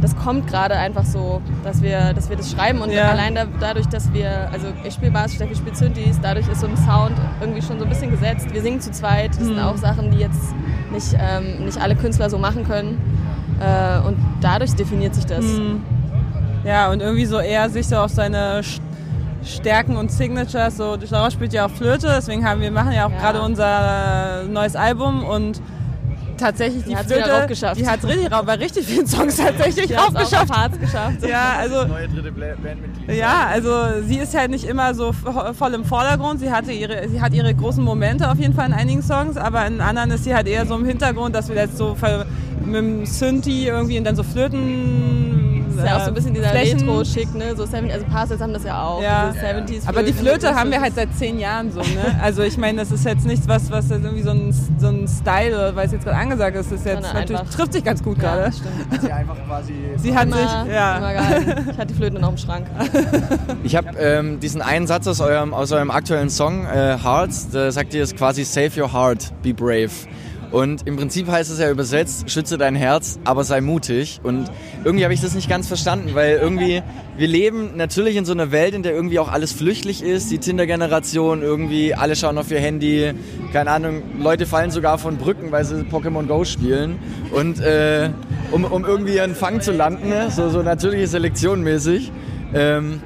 [0.00, 3.08] das kommt gerade einfach so, dass wir, dass wir das schreiben und Ja.
[3.08, 6.66] allein da, dadurch, dass wir, also ich spiele Bass, Steffi spielt Synthes, dadurch ist so
[6.66, 8.52] ein Sound irgendwie schon so ein bisschen gesetzt.
[8.52, 10.54] Wir singen zu zweit, das sind auch Sachen, die jetzt
[10.92, 12.98] nicht, ähm, nicht alle Künstler so machen können.
[13.58, 15.44] Äh, und dadurch definiert sich das.
[16.66, 18.60] Ja, und irgendwie so eher sich so auf seine
[19.44, 23.12] Stärken und Signatures, so Laura spielt ja auch Flöte, deswegen haben wir machen ja auch
[23.12, 23.18] Ja.
[23.18, 25.60] gerade unser neues Album und
[26.36, 27.80] tatsächlich die, Die hat's Flöte, raufgeschafft.
[27.80, 30.50] die hat richtig rauf, bei richtig vielen Songs tatsächlich Die hat's auch raufgeschafft.
[30.50, 31.22] auf Harz geschafft.
[31.26, 33.16] Ja, also Neue dritte Bandmitglied.
[33.16, 33.70] ja, also
[34.04, 36.40] sie ist halt nicht immer so vo- voll im Vordergrund.
[36.40, 39.64] Sie hatte ihre, sie hat ihre großen Momente auf jeden Fall in einigen Songs, aber
[39.66, 41.96] in anderen ist sie halt eher so im Hintergrund, dass wir jetzt so
[42.64, 45.35] mit dem Synthi irgendwie und dann so Flöten.
[45.76, 46.52] Das ist ja auch so ein bisschen dieser.
[46.54, 47.54] Retro-Schick, ne?
[47.56, 49.02] So 70, also Parcels haben das ja auch.
[49.02, 49.30] Ja.
[49.32, 49.44] diese
[49.78, 50.12] 70s Aber die.
[50.12, 52.18] Flöte haben wir halt seit zehn Jahren so, ne?
[52.22, 55.06] Also ich meine, das ist jetzt nichts, was, was jetzt irgendwie so ein, so ein
[55.08, 57.72] Style, oder weil es jetzt gerade angesagt ist, das ist jetzt Sondern natürlich, einfach- trifft
[57.72, 58.52] sich ganz gut Ja, gerade.
[58.52, 59.02] stimmt.
[59.02, 60.96] Sie einfach quasi Sie hat Immer, sich, ja.
[60.98, 61.70] immer gehalten.
[61.70, 62.66] Ich hatte die Flöte noch im Schrank.
[63.62, 67.70] Ich habe ähm, diesen einen Satz aus eurem, aus eurem aktuellen Song äh, Hearts, da
[67.70, 69.90] sagt ihr es quasi Save your heart, be brave.
[70.56, 74.20] Und im Prinzip heißt es ja übersetzt, schütze dein Herz, aber sei mutig.
[74.22, 74.50] Und
[74.86, 76.82] irgendwie habe ich das nicht ganz verstanden, weil irgendwie,
[77.18, 80.30] wir leben natürlich in so einer Welt, in der irgendwie auch alles flüchtlich ist.
[80.30, 83.12] Die Tinder-Generation, irgendwie, alle schauen auf ihr Handy,
[83.52, 87.00] keine Ahnung, Leute fallen sogar von Brücken, weil sie Pokémon Go spielen.
[87.32, 88.08] Und äh,
[88.50, 90.30] um, um irgendwie einen Fang zu landen, ne?
[90.30, 92.10] so, so natürliche Selektion mäßig.
[92.54, 93.02] Ähm,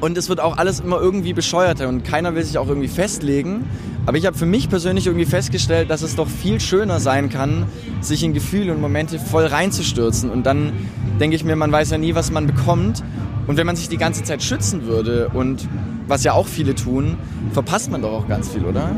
[0.00, 3.64] und es wird auch alles immer irgendwie bescheuerter und keiner will sich auch irgendwie festlegen.
[4.04, 7.66] Aber ich habe für mich persönlich irgendwie festgestellt, dass es doch viel schöner sein kann,
[8.00, 10.30] sich in Gefühle und Momente voll reinzustürzen.
[10.30, 10.72] Und dann
[11.18, 13.02] denke ich mir, man weiß ja nie, was man bekommt.
[13.46, 15.68] Und wenn man sich die ganze Zeit schützen würde und
[16.06, 17.16] was ja auch viele tun,
[17.52, 18.94] verpasst man doch auch ganz viel, oder?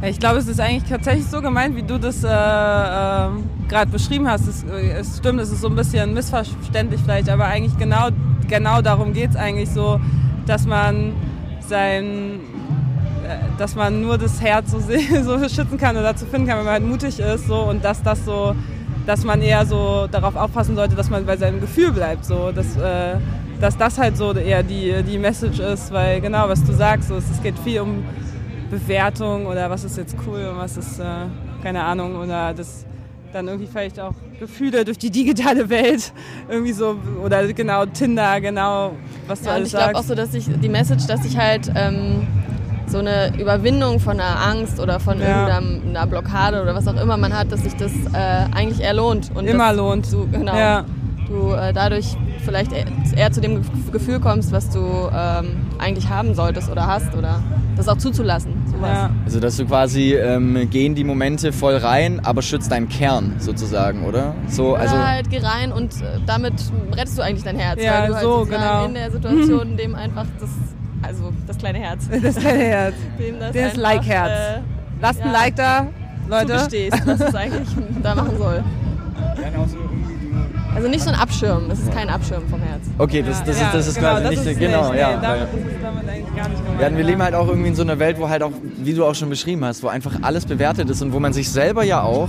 [0.00, 3.30] Ich glaube, es ist eigentlich tatsächlich so gemeint, wie du das äh, äh,
[3.68, 4.46] gerade beschrieben hast.
[4.46, 8.10] Es, äh, es stimmt, es ist so ein bisschen missverständlich vielleicht, aber eigentlich genau,
[8.46, 10.00] genau darum geht es eigentlich so,
[10.46, 11.14] dass man
[11.66, 12.38] sein,
[13.26, 14.78] äh, dass man nur das Herz so,
[15.22, 18.00] so schützen kann oder dazu finden kann, wenn man halt mutig ist so und dass
[18.00, 18.54] das so,
[19.04, 22.76] dass man eher so darauf aufpassen sollte, dass man bei seinem Gefühl bleibt, so dass,
[22.76, 23.16] äh,
[23.60, 27.16] dass das halt so eher die, die Message ist, weil genau, was du sagst, so,
[27.16, 28.04] es geht viel um
[28.70, 31.04] Bewertung oder was ist jetzt cool und was ist, äh,
[31.62, 32.84] keine Ahnung, oder das
[33.32, 36.12] dann irgendwie vielleicht auch Gefühle durch die digitale Welt
[36.48, 38.92] irgendwie so, oder genau Tinder, genau,
[39.26, 41.36] was du Ja, und alles ich glaube auch so, dass ich die Message, dass ich
[41.36, 42.26] halt ähm,
[42.86, 45.58] so eine Überwindung von einer Angst oder von Ja.
[45.60, 49.30] irgendeiner Blockade oder was auch immer man hat, dass sich das äh, eigentlich eher lohnt.
[49.34, 50.10] Und Immer lohnt.
[50.10, 50.84] Du, genau, Ja.
[51.28, 52.86] Du äh, dadurch vielleicht eher-
[53.16, 54.80] eher zu dem Ge- Gefühl kommst, was du
[55.14, 57.42] ähm, eigentlich haben solltest oder hast oder
[57.76, 58.52] das auch zuzulassen.
[58.66, 58.90] Sowas.
[58.90, 59.10] Ja.
[59.24, 63.34] Also, dass du quasi ähm, geh in die Momente voll rein, aber schützt deinen Kern
[63.38, 64.34] sozusagen, oder?
[64.48, 66.54] So, also, halt geh rein und äh, damit
[66.96, 67.80] rettest du eigentlich dein Herz.
[67.82, 68.84] Ja, weil du halt so, genau.
[68.86, 70.50] in der Situation dem einfach das,
[71.02, 72.94] also das kleine Herz, Das kleine Herz.
[73.18, 74.30] dem das Das einfach, Like-Herz.
[74.30, 74.60] Äh,
[75.00, 75.32] Lasst ein Ja.
[75.32, 75.86] Like da,
[76.28, 76.46] Leute.
[76.48, 77.68] zugestehst, was es eigentlich
[78.02, 78.64] da machen soll.
[79.40, 80.17] Dann auch so irgendwie,
[80.74, 82.82] Also nicht so ein Abschirm, es ist kein Abschirm vom Herz.
[82.98, 85.08] Okay, das, das, Ja, ist, das ist genau, quasi das nicht, ist genau, nicht, ja.
[85.08, 86.80] Nee, damit, das ist damit eigentlich gar nicht gemeint.
[86.80, 89.04] Ja, wir leben halt auch irgendwie in so einer Welt, wo halt auch, wie du
[89.04, 92.02] auch schon beschrieben hast, wo einfach alles bewertet ist und wo man sich selber ja
[92.02, 92.28] auch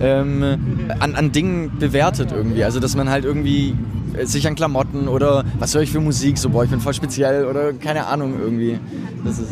[0.00, 2.64] ähm, an, an Dingen bewertet irgendwie.
[2.64, 3.76] Also dass man halt irgendwie
[4.16, 6.94] äh, sich an Klamotten oder was höre ich für Musik, so boah, ich bin voll
[6.94, 8.78] speziell oder keine Ahnung irgendwie.
[9.24, 9.50] Das ist.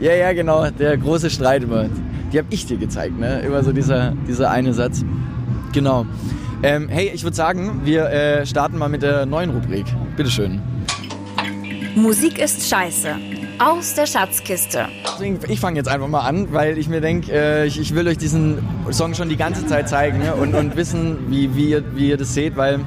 [0.00, 1.86] Ja, ja, genau, der große Streit immer.
[2.32, 3.40] Die habe ich dir gezeigt, ne?
[3.40, 5.04] Immer so dieser, dieser eine Satz.
[5.72, 6.04] Genau.
[6.62, 9.86] Ähm, hey, ich würde sagen, wir äh, starten mal mit der neuen Rubrik.
[10.16, 10.60] Bitteschön.
[11.94, 13.14] Musik ist scheiße.
[13.58, 14.86] Aus der Schatzkiste.
[15.04, 18.08] Deswegen, ich fange jetzt einfach mal an, weil ich mir denke, äh, ich, ich will
[18.08, 18.58] euch diesen
[18.90, 20.34] Song schon die ganze Zeit zeigen ne?
[20.34, 22.80] und, und wissen, wie, wie, ihr, wie ihr das seht, weil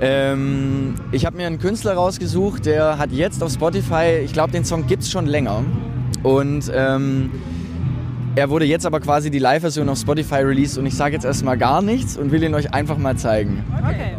[0.00, 4.64] ähm, ich habe mir einen Künstler rausgesucht, der hat jetzt auf Spotify, ich glaube, den
[4.64, 5.64] Song gibt es schon länger.
[6.22, 7.30] Und ähm,
[8.36, 11.56] er wurde jetzt aber quasi die Live-Version auf Spotify released und ich sage jetzt erstmal
[11.56, 13.64] gar nichts und will ihn euch einfach mal zeigen.
[13.78, 14.14] Okay.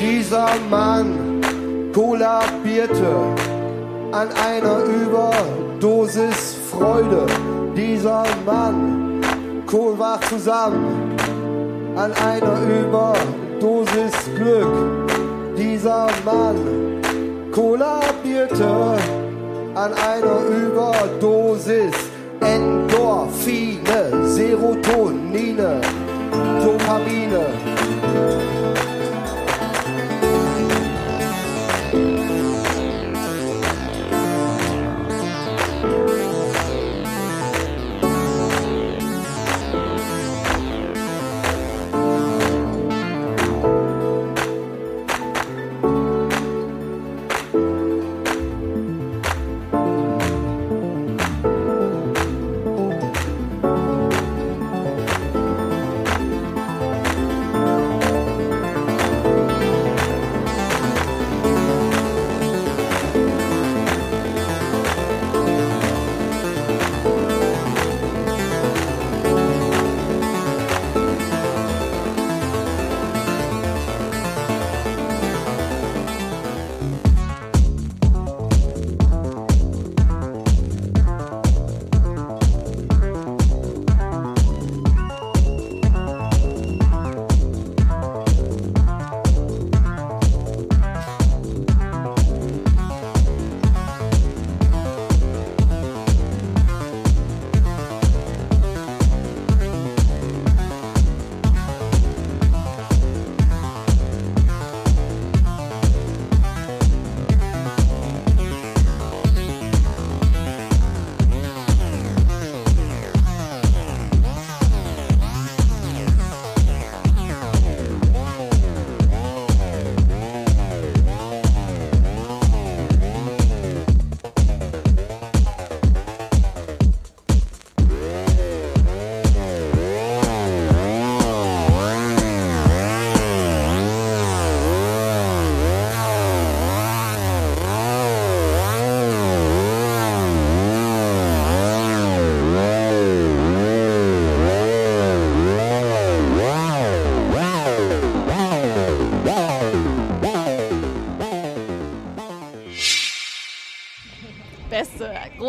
[0.00, 1.40] Dieser Mann
[1.92, 3.34] kollabierte
[4.12, 7.26] an einer Überdosis Freude.
[7.76, 9.20] Dieser Mann
[9.66, 11.16] kohlwach zusammen
[11.96, 14.68] an einer Überdosis Glück.
[15.56, 16.56] Dieser Mann
[17.50, 18.96] kollabierte
[19.74, 21.94] an einer Überdosis
[22.40, 25.80] Endorphine, Serotonine,
[26.62, 27.46] Dopamine.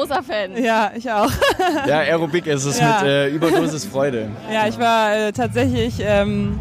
[0.07, 0.63] Großer Fan.
[0.63, 1.31] Ja, ich auch.
[1.87, 2.99] Ja, Aerobic ist es Ja.
[3.01, 4.29] mit äh, Überdosis Freude.
[4.51, 6.59] Ja, ich war äh, tatsächlich, ähm,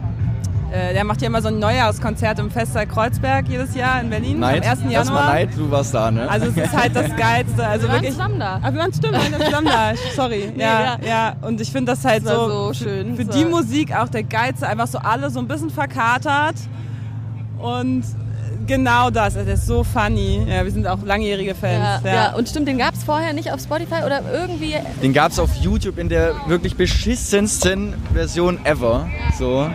[0.73, 4.41] äh, der macht ja immer so ein Neujahrskonzert im Festsaal Kreuzberg jedes Jahr in Berlin
[4.41, 4.65] Neid?
[4.65, 4.81] am 1.
[4.81, 4.93] Januar.
[4.99, 6.29] Erstmal Neid, du warst da, ne?
[6.29, 7.67] Also es ist halt das Geilste.
[7.67, 8.13] Also Wir waren wirklich.
[8.13, 8.61] zusammen da.
[8.63, 9.93] Ah, wir waren stimmt, wir waren zusammen da.
[10.17, 10.53] Sorry.
[10.57, 10.97] Ja, ja.
[11.07, 11.37] ja.
[11.43, 13.17] Und ich finde das halt Das so, so schön.
[13.17, 13.33] für So.
[13.33, 14.67] die Musik auch der Geilste.
[14.67, 16.57] Einfach so alle so ein bisschen verkatert.
[17.59, 18.03] Und
[18.67, 19.37] genau das.
[19.37, 20.47] Es ist so funny.
[20.49, 22.03] Ja, wir sind auch langjährige Fans.
[22.05, 22.35] Ja, ja.
[22.35, 24.75] und stimmt, den gab es vorher nicht auf Spotify oder irgendwie.
[25.03, 29.09] Den gab es auf YouTube in der wirklich beschissensten Version ever.
[29.39, 29.69] So.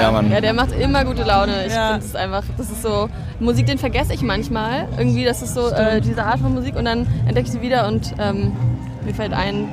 [0.00, 0.30] Ja, Mann.
[0.30, 1.66] Ja, der macht immer gute Laune.
[1.66, 1.92] Ich Ja.
[1.92, 3.08] finde es einfach, das ist so,
[3.40, 4.88] Musik, den vergesse ich manchmal.
[4.96, 7.86] Irgendwie, das ist so äh, diese Art von Musik und dann entdecke ich sie wieder
[7.88, 8.52] und ähm,
[9.04, 9.68] mir fällt ein,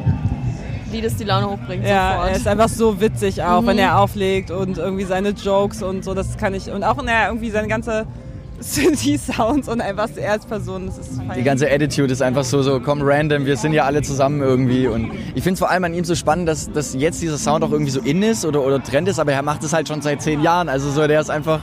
[0.92, 1.86] wie das die Laune hochbringt.
[1.86, 2.30] Ja, sofort.
[2.30, 3.68] er ist einfach so witzig auch, Mhm.
[3.68, 6.70] wenn er auflegt und irgendwie seine Jokes und so, das kann ich.
[6.72, 8.06] Und auch naja, irgendwie seine ganze
[8.62, 11.32] Synthi-Sounds und einfach er als Person, das ist fein.
[11.36, 14.88] Die ganze Attitude ist einfach so, so komm random, wir sind ja alle zusammen irgendwie.
[14.88, 17.64] Und ich finde es vor allem an ihm so spannend, dass, dass jetzt dieser Sound
[17.64, 20.02] auch irgendwie so in ist oder, oder Trend ist, aber er macht es halt schon
[20.02, 20.70] seit zehn Jahren.
[20.70, 21.62] Also so, der ist einfach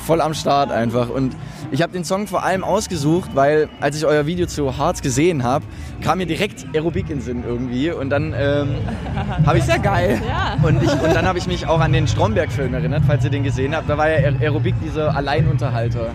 [0.00, 1.08] voll am Start einfach.
[1.10, 1.36] Und
[1.70, 5.44] ich habe den Song vor allem ausgesucht, weil als ich euer Video zu Hearts gesehen
[5.44, 5.64] habe,
[6.02, 7.90] kam mir direkt Aerobik in den Sinn irgendwie.
[7.90, 8.68] Und dann ähm,
[9.46, 10.20] habe ich ja geil.
[10.26, 10.56] Ja.
[10.66, 13.44] und, ich, und dann habe ich mich auch an den Stromberg-Film erinnert, falls ihr den
[13.44, 13.88] gesehen habt.
[13.88, 16.08] Da war ja Aer- Aerobik dieser Alleinunterhalter.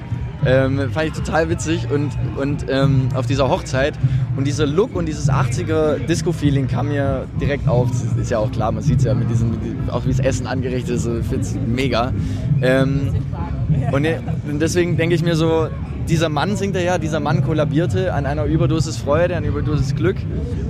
[0.46, 3.94] Ähm, fand ich total witzig und, und ähm, auf dieser Hochzeit.
[4.38, 7.90] Und dieser Look und dieses 80er Disco-Feeling kam mir direkt auf.
[7.90, 9.54] Das ist ja auch klar, man sieht es ja mit diesem,
[9.90, 12.12] auch wie das Essen angerichtet ist, ich finde es mega.
[12.62, 13.14] Ähm,
[13.92, 15.68] und deswegen denke ich mir so,
[16.08, 19.96] dieser Mann singt er ja, dieser Mann kollabierte an einer Überdosis Freude, an einer Überdosis
[19.96, 20.18] Glück.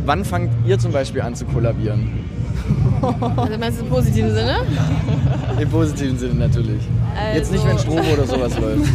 [0.05, 2.11] Wann fangt ihr zum Beispiel an zu kollabieren?
[3.01, 4.55] Also meinst du im positiven Sinne?
[5.59, 6.81] Im positiven Sinne natürlich.
[7.33, 8.89] Jetzt nicht, wenn Also- Strobo oder sowas läuft.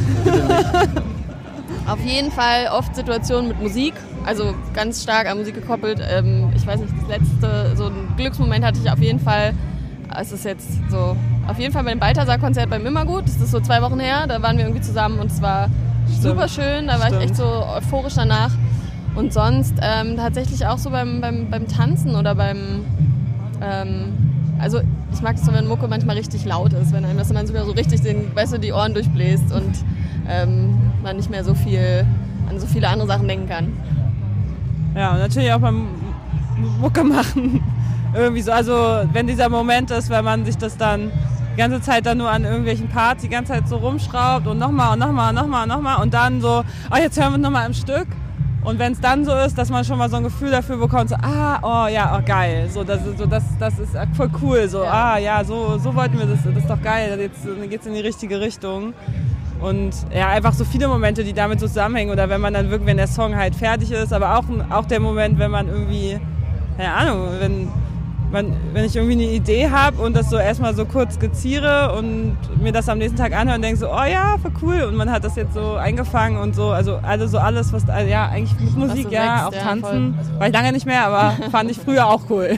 [1.87, 3.95] Auf jeden Fall oft Situationen mit Musik,
[4.25, 6.01] also ganz stark an Musik gekoppelt.
[6.09, 9.53] Ähm, ich weiß nicht, das letzte, so ein Glücksmoment hatte ich auf jeden Fall.
[10.19, 11.17] Es ist jetzt so,
[11.47, 13.25] auf jeden Fall bei dem Balthasar-Konzert beim Immergut.
[13.25, 14.27] Das ist so zwei Wochen her.
[14.27, 15.69] Da waren wir irgendwie zusammen und es war
[16.21, 16.87] super schön.
[16.87, 17.23] Da war ich Stimmt.
[17.23, 18.53] echt so euphorisch danach.
[19.15, 22.85] Und sonst ähm, tatsächlich auch so beim, beim, beim Tanzen oder beim.
[23.61, 24.13] Ähm,
[24.59, 24.81] also
[25.13, 27.65] ich mag es so, wenn Mucke manchmal richtig laut ist, wenn einem das dann sogar
[27.65, 29.73] so richtig den, weißt du, die Ohren durchbläst und
[30.29, 32.07] ähm, man nicht mehr so viel
[32.49, 33.73] an so viele andere Sachen denken kann.
[34.95, 35.87] Ja, und natürlich auch beim
[36.81, 37.63] Mucke machen.
[38.15, 38.73] Irgendwie so, also
[39.13, 41.13] wenn dieser Moment ist, wenn man sich das dann
[41.61, 44.99] ganze Zeit dann nur an irgendwelchen Parts die ganze Zeit so rumschraubt und nochmal und
[44.99, 48.07] nochmal und nochmal und nochmal und dann so, ah, jetzt hören wir nochmal im Stück.
[48.63, 51.09] Und wenn es dann so ist, dass man schon mal so ein Gefühl dafür bekommt,
[51.09, 54.69] so, ah, oh ja, oh, geil, so, das, ist- so, das, das ist voll cool,
[54.69, 55.13] so, Ja.
[55.15, 57.95] ah, ja, so, so wollten wir das, das ist doch geil, jetzt geht es in
[57.95, 58.93] die richtige Richtung.
[59.63, 62.11] Und ja, einfach so viele Momente, die damit so zusammenhängen.
[62.13, 65.01] Oder wenn man dann wirklich, wenn der Song halt fertig ist, aber auch, auch der
[65.01, 66.19] Moment, wenn man irgendwie,
[66.79, 67.69] keine Ahnung, wenn,
[68.33, 72.37] man, wenn ich irgendwie eine Idee habe und das so erstmal so kurz skizziere und
[72.63, 74.83] mir das am nächsten Tag anhöre und denke so, oh ja, voll cool.
[74.89, 76.71] Und man hat das jetzt so eingefangen und so.
[76.71, 79.63] Also, also so alles, was, also ja, eigentlich mit Musik, so ja, wächst, auch ja,
[79.63, 80.15] tanzen.
[80.39, 82.57] War ich lange nicht mehr, aber fand ich früher auch cool.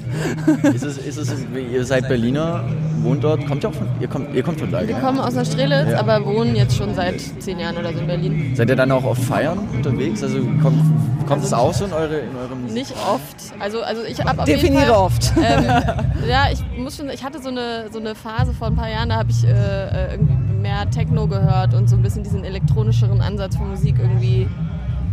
[0.63, 1.35] Ist es, ist es,
[1.73, 2.65] ihr seid Berliner,
[3.03, 5.01] wohnt dort, kommt ihr auch von, ihr kommt, ihr kommt von da, Wir gell?
[5.01, 6.01] kommen aus der Strelitz, Ja.
[6.01, 8.53] aber wohnen jetzt schon seit zehn Jahren oder so in Berlin.
[8.55, 10.23] Seid ihr dann auch auf Feiern unterwegs?
[10.23, 10.79] Also kommt,
[11.27, 12.75] kommt es auch so in eure, in eure Musik?
[12.75, 13.37] Nicht oft.
[13.59, 15.33] Also, also ich habe Definiere Fall, oft.
[15.37, 15.65] Ähm,
[16.29, 19.09] ja, ich muss schon, ich hatte so eine, so eine Phase vor ein paar Jahren,
[19.09, 23.21] da habe ich äh, äh, irgendwie mehr Techno gehört und so ein bisschen diesen elektronischeren
[23.21, 24.49] Ansatz von Musik irgendwie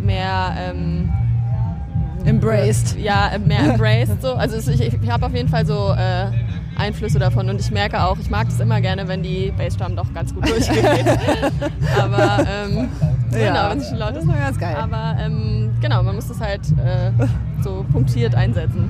[0.01, 1.11] mehr ähm,
[2.25, 2.97] Embraced.
[2.97, 4.21] ja, äh, mehr embraced.
[4.21, 4.33] So.
[4.33, 6.27] Also ich, ich habe auf jeden Fall so äh,
[6.77, 10.13] Einflüsse davon und ich merke auch, ich mag das immer gerne, wenn die Bassdrum doch
[10.13, 10.85] ganz gut durchgeht.
[12.01, 12.89] Aber ähm,
[13.31, 14.27] genau, wenn es schon laut ist.
[14.27, 14.75] war ganz geil.
[14.75, 17.11] Aber ähm, genau, man muss das halt äh,
[17.63, 18.89] so punktiert einsetzen.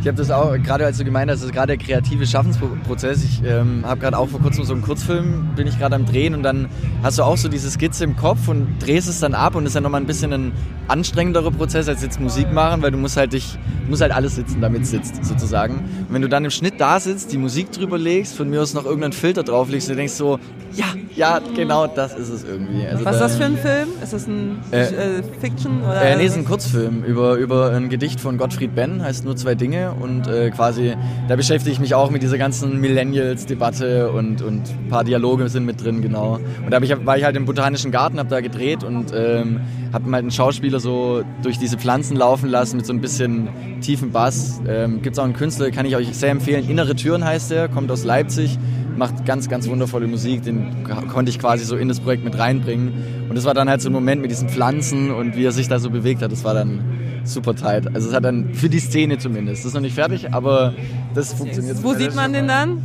[0.00, 3.24] Ich habe das auch, gerade als du gemeint hast, das ist gerade der kreative Schaffensprozess.
[3.24, 6.34] Ich ähm, habe gerade auch vor kurzem so einen Kurzfilm, bin ich gerade am Drehen
[6.34, 6.68] und dann
[7.02, 9.76] hast du auch so diese Skizze im Kopf und drehst es dann ab und ist
[9.76, 10.52] dann nochmal ein bisschen ein
[10.88, 13.58] anstrengenderer Prozess als jetzt Musik machen, weil du musst halt dich,
[13.88, 15.74] muss halt alles sitzen, damit es sitzt, sozusagen.
[15.76, 18.72] Und wenn du dann im Schnitt da sitzt, die Musik drüber legst, von mir aus
[18.72, 20.38] noch irgendeinen Filter drauflegst und du denkst so,
[20.74, 22.86] ja, ja, genau das ist es irgendwie.
[22.86, 23.88] Also Was ist da- das für ein Film?
[24.02, 25.82] Ist das ein Äh, äh, Fiction?
[25.82, 29.36] Oder Äh, nee, ist ein Kurzfilm über, über ein Gedicht von Gottfried Benn, heißt Nur
[29.36, 29.92] zwei Dinge.
[29.92, 30.94] Und äh, quasi,
[31.28, 35.64] da beschäftige ich mich auch mit dieser ganzen Millennials-Debatte und, und ein paar Dialoge sind
[35.64, 36.38] mit drin, genau.
[36.64, 39.60] Und da ich, war ich halt im Botanischen Garten, habe da gedreht und ähm,
[39.92, 43.48] habe halt einen Schauspieler so durch diese Pflanzen laufen lassen mit so ein bisschen
[43.80, 44.60] tiefen Bass.
[44.66, 46.68] Ähm, Gibt es auch einen Künstler, kann ich euch sehr empfehlen.
[46.68, 48.58] Innere Türen heißt der, kommt aus Leipzig,
[48.96, 50.42] macht ganz, ganz wundervolle Musik.
[50.42, 52.92] Den konnte ich quasi so in das Projekt mit reinbringen.
[53.28, 55.68] Und das war dann halt so ein Moment mit diesen Pflanzen und wie er sich
[55.68, 56.32] da so bewegt hat.
[56.32, 56.80] Das war dann
[57.28, 57.94] super tight.
[57.94, 59.62] Also es hat dann für die Szene zumindest.
[59.62, 60.74] Das ist noch nicht fertig, aber
[61.14, 61.82] das funktioniert.
[61.82, 62.82] Wo sieht man den dann?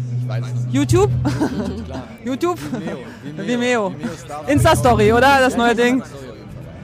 [0.72, 1.12] YouTube?
[2.26, 2.60] YouTube?
[3.38, 3.94] Vimeo.
[4.48, 5.40] Insta-Story, oder?
[5.40, 6.02] Das neue Ding.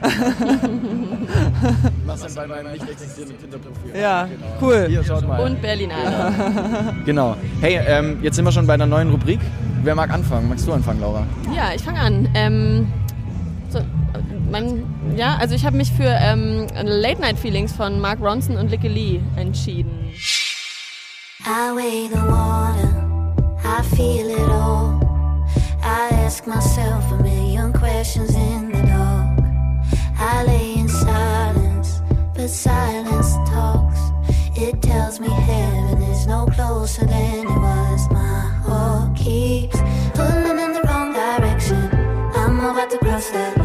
[2.06, 4.00] Mach's dann bei meinem nicht existierenden Tinder-Profil.
[4.00, 4.28] Ja,
[4.60, 4.86] cool.
[4.88, 5.40] Hier, schaut mal.
[5.44, 6.94] Und Berlinale.
[7.04, 7.36] Genau.
[7.60, 9.40] Hey, ähm, jetzt sind wir schon bei einer neuen Rubrik.
[9.82, 10.48] Wer mag anfangen?
[10.48, 11.26] Magst du anfangen, Laura?
[11.54, 12.28] Ja, ich fange an.
[12.34, 12.86] Ähm,
[13.68, 13.80] so,
[14.50, 14.84] mein,
[15.16, 18.88] ja, also ich habe mich für ähm, Late Night Feelings von Mark Ronson und Licky
[18.88, 20.12] Lee entschieden.
[21.46, 23.34] I weigh the water,
[23.64, 25.00] I feel it all.
[25.82, 29.38] I ask myself a million questions in the dark.
[30.18, 32.02] I lay in silence,
[32.34, 33.98] but silence talks.
[34.56, 38.10] It tells me heaven is no closer than it was.
[38.10, 39.78] My heart keeps
[40.14, 41.88] pulling in the wrong direction.
[42.34, 43.59] I'm about to cross that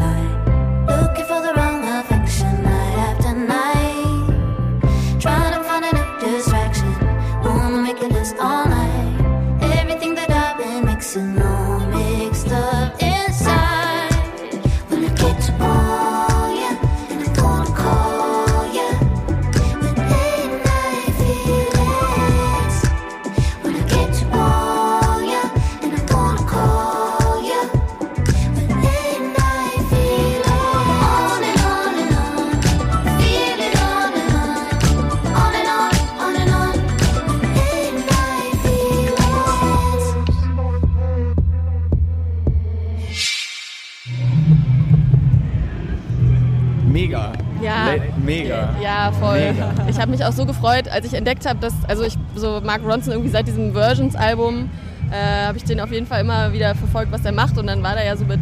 [49.06, 49.38] Ja, voll.
[49.38, 49.72] Mega.
[49.88, 52.82] Ich habe mich auch so gefreut, als ich entdeckt habe, dass, also ich so Mark
[52.84, 54.68] Ronson irgendwie seit diesem Versions-Album
[55.12, 57.56] äh, habe ich den auf jeden Fall immer wieder verfolgt, was er macht.
[57.56, 58.40] Und dann war der ja so mit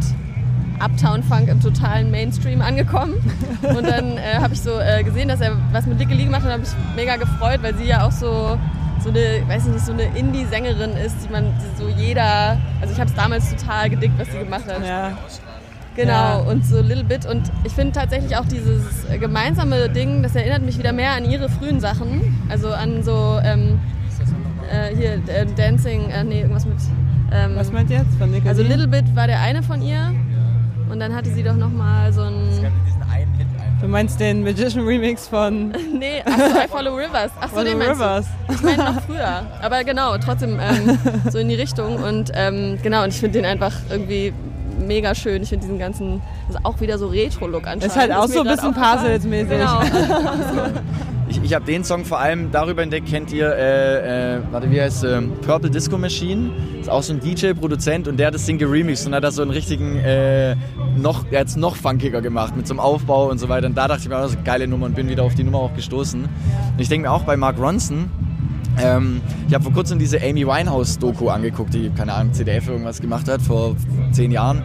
[0.79, 3.13] Uptown Funk im totalen Mainstream angekommen.
[3.61, 6.41] Und dann äh, habe ich so äh, gesehen, dass er was mit Dicke Lee gemacht
[6.41, 8.57] hat und habe mich mega gefreut, weil sie ja auch so
[9.03, 12.99] so eine, weiß nicht, so eine Indie-Sängerin ist, die man die so jeder, also ich
[12.99, 14.83] habe es damals total gedickt, was sie gemacht hat.
[14.83, 15.15] Ja.
[15.95, 16.35] Genau, ja.
[16.37, 17.25] und so Little Bit.
[17.25, 18.83] Und ich finde tatsächlich auch dieses
[19.19, 22.37] gemeinsame Ding, das erinnert mich wieder mehr an ihre frühen Sachen.
[22.49, 23.79] Also an so, ähm,
[24.71, 26.77] äh, hier, äh, Dancing, äh, nee, irgendwas mit.
[27.31, 28.15] Ähm, Was meint ihr jetzt?
[28.17, 30.13] Von Nicole also Little Bit war der eine von ihr.
[30.89, 32.71] Und dann hatte sie doch nochmal so ein.
[33.81, 35.69] Du meinst den Magician Remix von.
[35.99, 37.31] nee, achso, I Follow Rivers.
[37.39, 38.25] Achso, den meinst Rivers.
[38.47, 38.53] du.
[38.53, 39.45] Ich meine noch früher.
[39.61, 40.97] Aber genau, trotzdem ähm,
[41.29, 41.95] so in die Richtung.
[41.97, 44.33] Und ähm, genau, und ich finde den einfach irgendwie
[44.79, 45.43] mega schön.
[45.43, 47.85] Ich finde diesen ganzen, das ist auch wieder so Retro-Look anscheinend.
[47.85, 49.49] Ist halt auch ist so ein bisschen Puzzles-mäßig.
[49.49, 49.81] Genau.
[51.29, 54.81] ich ich habe den Song vor allem darüber entdeckt, kennt ihr, äh, äh, warte, wie
[54.81, 56.51] heißt äh, Purple Disco Machine?
[56.79, 59.31] Ist auch so ein DJ, Produzent und der hat das Ding geremixed und hat da
[59.31, 60.55] so einen richtigen, äh,
[60.97, 63.67] noch, er hat es noch funkiger gemacht mit so einem Aufbau und so weiter.
[63.67, 65.43] Und da dachte ich mir, das ist eine geile Nummer und bin wieder auf die
[65.43, 66.23] Nummer auch gestoßen.
[66.23, 66.29] Und
[66.79, 68.09] ich denke mir auch bei Mark Ronson,
[68.81, 73.27] ähm, ich habe vor kurzem diese Amy Winehouse-Doku angeguckt, die, keine Ahnung, CDF irgendwas gemacht
[73.29, 73.75] hat, vor
[74.11, 74.63] zehn Jahren.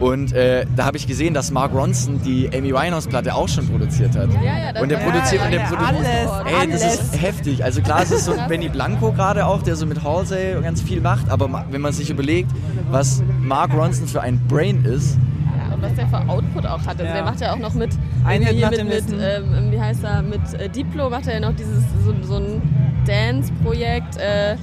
[0.00, 4.16] Und äh, da habe ich gesehen, dass Mark Ronson die Amy Winehouse-Platte auch schon produziert
[4.16, 4.28] hat.
[4.34, 5.96] Ja, ja, das und der produziert ja, und der ja, produziert.
[5.96, 7.00] Alles, ey, das alles.
[7.00, 7.64] ist heftig.
[7.64, 10.82] Also klar, es ist so ein Benny Blanco gerade auch, der so mit Halsey ganz
[10.82, 11.30] viel macht.
[11.30, 12.50] Aber wenn man sich überlegt,
[12.90, 15.16] was Mark Ronson für ein Brain ist,
[15.68, 16.88] ja, und was der für Output auch hat.
[16.88, 17.12] Also Ja.
[17.12, 17.90] der macht ja auch noch mit,
[18.24, 21.34] Ein irgendwie Hit nach mit, mit ähm, wie heißt er, mit äh, Diplo macht er
[21.34, 22.60] ja noch dieses, so, so ein
[23.06, 24.16] Dance-Projekt.
[24.16, 24.56] Äh,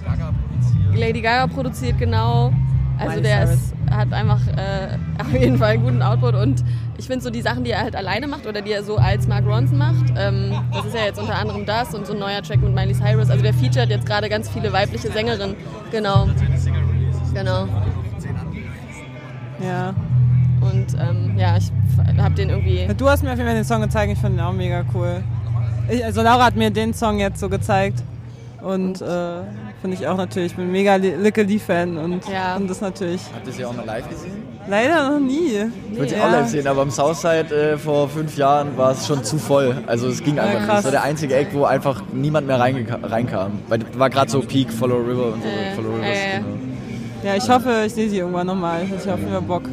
[0.94, 2.52] Lady Gaga produziert genau.
[2.98, 6.64] Also Miley der ist, hat einfach äh, auf jeden Fall einen guten Output und
[6.98, 9.28] ich finde so die Sachen, die er halt alleine macht oder die er so als
[9.28, 12.44] Mark Ronson macht, ähm, das ist ja jetzt unter anderem das und so ein neuer
[12.44, 13.30] Track mit Miley Cyrus.
[13.30, 15.56] Also der featuret jetzt gerade ganz viele weibliche Sängerinnen.
[15.92, 16.28] Genau.
[17.34, 17.68] Genau.
[19.64, 19.96] Ja.
[20.62, 21.72] Und ähm, ja, ich
[22.20, 22.88] habe den irgendwie.
[22.96, 25.24] Du hast mir auf jeden Fall den Song gezeigt, ich fand den auch mega cool.
[25.89, 28.04] Ich, also Laura hat mir den Song jetzt so gezeigt
[28.64, 29.05] und äh,
[29.82, 32.55] finde ich auch natürlich, ich bin mega Li- Likke Lee-Fan und, Ja.
[32.55, 33.22] und das natürlich.
[33.34, 34.43] habt ihr sie auch mal live gesehen?
[34.70, 35.57] Leider noch nie.
[35.91, 36.28] Ich würde sie Ja.
[36.28, 39.76] auch live sehen, aber am Southside äh, vor fünf Jahren war es schon zu voll.
[39.88, 40.66] Also es ging einfach nicht.
[40.68, 40.76] krass.
[40.78, 43.59] Das war der einzige Act, wo einfach niemand mehr reinkam.
[43.68, 45.49] Weil das war gerade so Peak, Follow River und so.
[45.49, 46.38] Äh, Follow Rivers, äh.
[46.38, 46.47] genau.
[47.24, 48.82] Ja, ich hoffe, ich sehe sie irgendwann nochmal.
[48.99, 49.64] Ich habe immer Bock.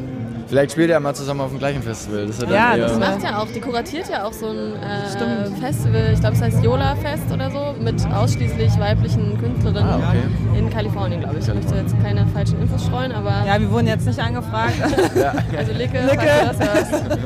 [0.49, 2.25] Vielleicht spielt er mal zusammen auf dem gleichen Festival.
[2.25, 4.73] Das ist ja, Ja, dann das macht ja auch, die kuratiert ja auch so ein
[4.81, 5.61] äh.
[5.61, 10.57] Festival, ich glaube es heißt Yola Fest oder so, mit ausschließlich weiblichen Künstlerinnen Ah, okay.
[10.57, 11.47] in Kalifornien, glaube ich.
[11.47, 14.73] Ich möchte jetzt keine falschen Infos streuen, aber Ja, wir wurden jetzt nicht angefragt.
[15.57, 16.27] also Licke, Licke.
[16.27, 17.19] falls du das hörst.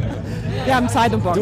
[0.66, 1.38] Wir haben Zeit und Bock.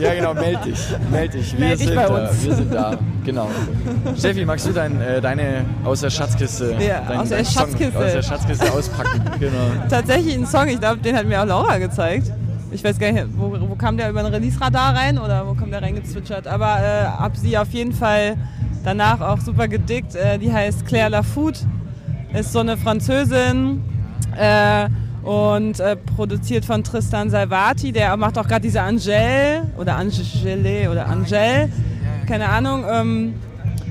[0.00, 0.78] ja, genau, meld dich.
[1.10, 1.52] Meld dich.
[1.52, 2.28] Wir Meld dich sind bei da.
[2.28, 2.44] uns.
[2.44, 2.98] Wir sind da.
[3.24, 3.48] Genau.
[4.16, 7.62] Steffi, magst du dein, äh, deine aus der Schatzkiste, Ja, dein, aus der dein Song
[7.68, 7.98] Schatzkiste.
[7.98, 9.20] aus der Schatzkiste auspacken?
[9.40, 9.66] Genau.
[9.90, 12.30] Tatsächlich ein Song, ich glaube, den hat mir auch Laura gezeigt.
[12.70, 15.70] Ich weiß gar nicht, wo, wo kam der über ein Release-Radar rein oder wo kam
[15.70, 16.46] der reingezwitschert?
[16.46, 18.36] Aber äh, hab sie auf jeden Fall
[18.84, 20.14] danach auch super gedickt.
[20.14, 21.54] Äh, die heißt Claire Lafoot,
[22.34, 23.82] ist so eine Französin
[24.36, 24.88] äh,
[25.26, 27.90] und äh, produziert von Tristan Salvati.
[27.90, 31.68] Der macht auch gerade diese Angèle oder Angele oder Angel,
[32.28, 32.84] keine Ahnung.
[32.88, 33.34] Ähm,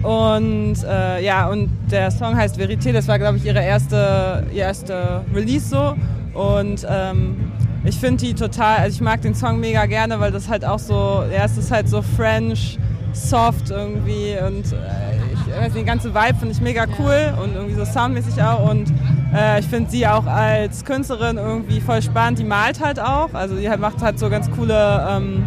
[0.01, 4.63] und äh, ja, und der Song heißt Verité, das war, glaube ich, ihre erste, ihr
[4.63, 5.95] erste Release so.
[6.33, 7.51] Und ähm,
[7.83, 10.79] ich finde die total, also ich mag den Song mega gerne, weil das halt auch
[10.79, 12.79] so, ja, es ist halt so French,
[13.15, 17.55] soft irgendwie und äh, ich weiß nicht, die ganze Vibe finde ich mega cool und
[17.55, 18.91] irgendwie so soundmäßig auch und
[19.35, 23.55] äh, ich finde sie auch als Künstlerin irgendwie voll spannend, die malt halt auch, also
[23.55, 25.43] die halt macht halt so ganz coole, ähm,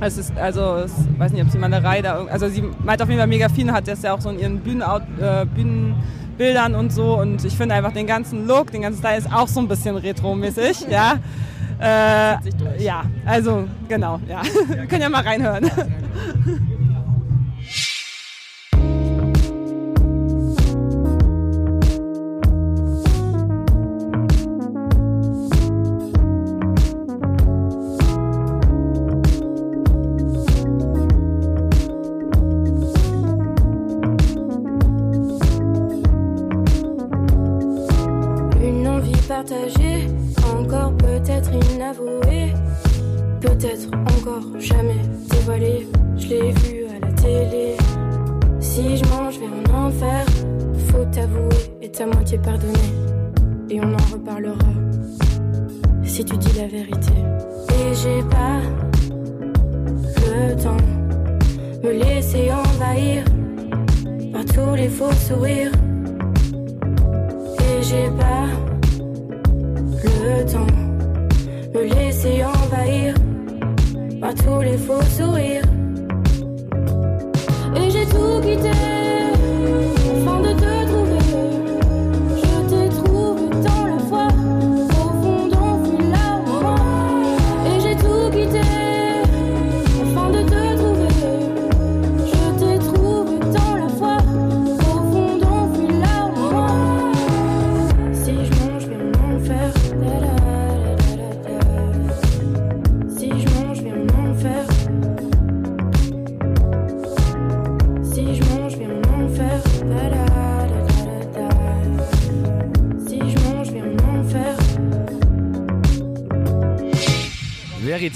[0.00, 3.20] es ist, also, ich weiß nicht, ob sie Malerei da, also sie malt auf jeden
[3.20, 6.92] Fall mega viel und hat das ja auch so in ihren Bühnenaut, äh, Bühnenbildern und
[6.92, 9.68] so und ich finde einfach den ganzen Look, den ganzen Style ist auch so ein
[9.68, 11.18] bisschen retromäßig, ja.
[11.80, 12.36] Äh,
[12.82, 14.42] ja, also genau, ja.
[14.68, 15.70] Wir können ja mal reinhören.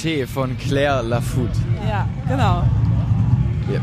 [0.02, 1.58] Verité von Claire Lafoutte.
[1.88, 2.62] Ja, genau.
[3.72, 3.80] Ja.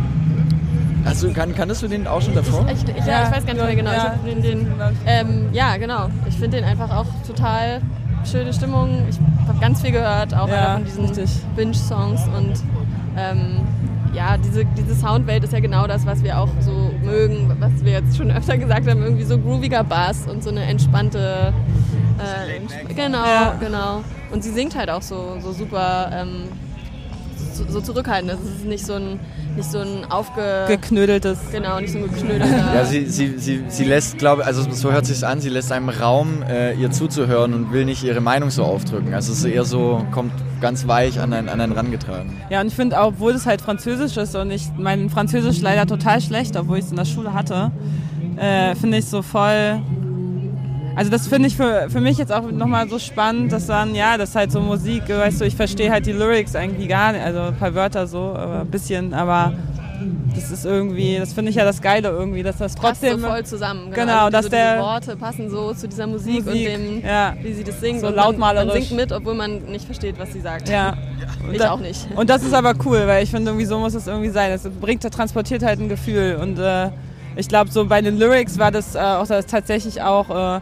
[1.06, 2.66] Hast du, kann, kanntest du den auch schon davor?
[2.68, 3.92] Ich, ich, ja, ich weiß gar nicht mehr genau.
[3.92, 4.68] Ja, ich hab den, den,
[5.06, 6.10] ähm, ja, genau.
[6.28, 7.82] Ich finde den einfach auch total
[8.30, 9.06] schöne Stimmung.
[9.10, 9.18] Ich
[9.48, 11.26] habe ganz viel gehört, auch Ja, von diesen.
[11.56, 12.22] Binge-Songs.
[12.38, 12.54] Und
[13.18, 13.62] ähm,
[14.14, 17.94] ja, diese, diese Soundwelt ist ja genau das, was wir auch so mögen, was wir
[17.94, 19.02] jetzt schon öfter gesagt haben.
[19.02, 21.54] Irgendwie so grooviger Bass und so eine entspannte.
[22.20, 23.56] Äh, entsp- genau, Ja.
[23.58, 24.02] genau.
[24.32, 26.12] Und sie singt halt auch so, so super.
[26.14, 26.44] Ähm,
[27.60, 28.32] so, so zurückhaltend.
[28.32, 29.20] Es ist nicht so ein,
[29.56, 30.66] nicht so ein aufge...
[30.68, 31.40] Geknödeltes.
[31.52, 32.74] Genau, nicht so ein geknödelter...
[32.74, 35.90] Ja, sie, sie, sie, sie lässt, glaube also so hört sich an, sie lässt einem
[35.90, 39.14] Raum, äh, ihr zuzuhören und will nicht ihre Meinung so aufdrücken.
[39.14, 42.36] Also es ist eher so, kommt ganz weich an einen, an einen rangetragen.
[42.50, 45.86] Ja, und ich finde, auch, obwohl es halt Französisch ist und ich mein Französisch leider
[45.86, 47.72] total schlecht, obwohl ich es in der Schule hatte,
[48.38, 49.82] äh, finde ich so voll.
[51.00, 54.18] Also das finde ich für, für mich jetzt auch nochmal so spannend, dass dann, ja,
[54.18, 57.24] das ist halt so Musik, weißt du, ich verstehe halt die Lyrics eigentlich gar nicht,
[57.24, 59.54] also ein paar Wörter so, aber ein bisschen, aber
[60.36, 63.22] das ist irgendwie, das finde ich ja das Geile irgendwie, dass das passt trotzdem...
[63.22, 63.92] so voll zusammen.
[63.94, 67.02] Genau, also dass so der- diese Worte passen so zu dieser Musik, Musik, und dem,
[67.06, 67.34] ja.
[67.42, 68.02] wie sie das singt.
[68.02, 68.88] So und man, man lautmalerisch.
[68.90, 70.68] singt mit, obwohl man nicht versteht, was sie sagt.
[70.68, 70.98] Ja.
[71.50, 72.08] Ich da- auch nicht.
[72.14, 74.52] Und das ist aber cool, weil ich finde, irgendwie so muss es irgendwie sein.
[74.52, 76.38] Es bringt, transportiert halt ein Gefühl.
[76.42, 76.90] Und äh,
[77.38, 80.60] ich glaube, so bei den Lyrics war das äh, auch das tatsächlich auch äh,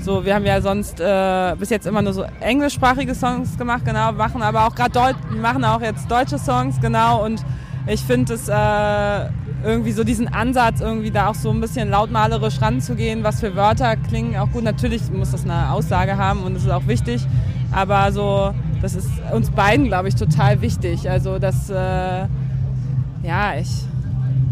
[0.00, 0.24] so.
[0.24, 4.42] Wir haben ja sonst äh, bis jetzt immer nur so englischsprachige Songs gemacht, genau, machen
[4.42, 7.24] aber auch gerade machen auch jetzt deutsche Songs, genau.
[7.24, 7.44] Und
[7.86, 9.30] ich finde es äh,
[9.64, 13.96] irgendwie so diesen Ansatz, irgendwie da auch so ein bisschen lautmalerisch ranzugehen, was für Wörter
[13.96, 14.62] klingen auch gut.
[14.62, 17.26] Natürlich muss das eine Aussage haben und das ist auch wichtig,
[17.72, 21.10] aber so, das ist uns beiden, glaube ich, total wichtig.
[21.10, 22.26] Also, das, äh,
[23.22, 23.84] ja, ich,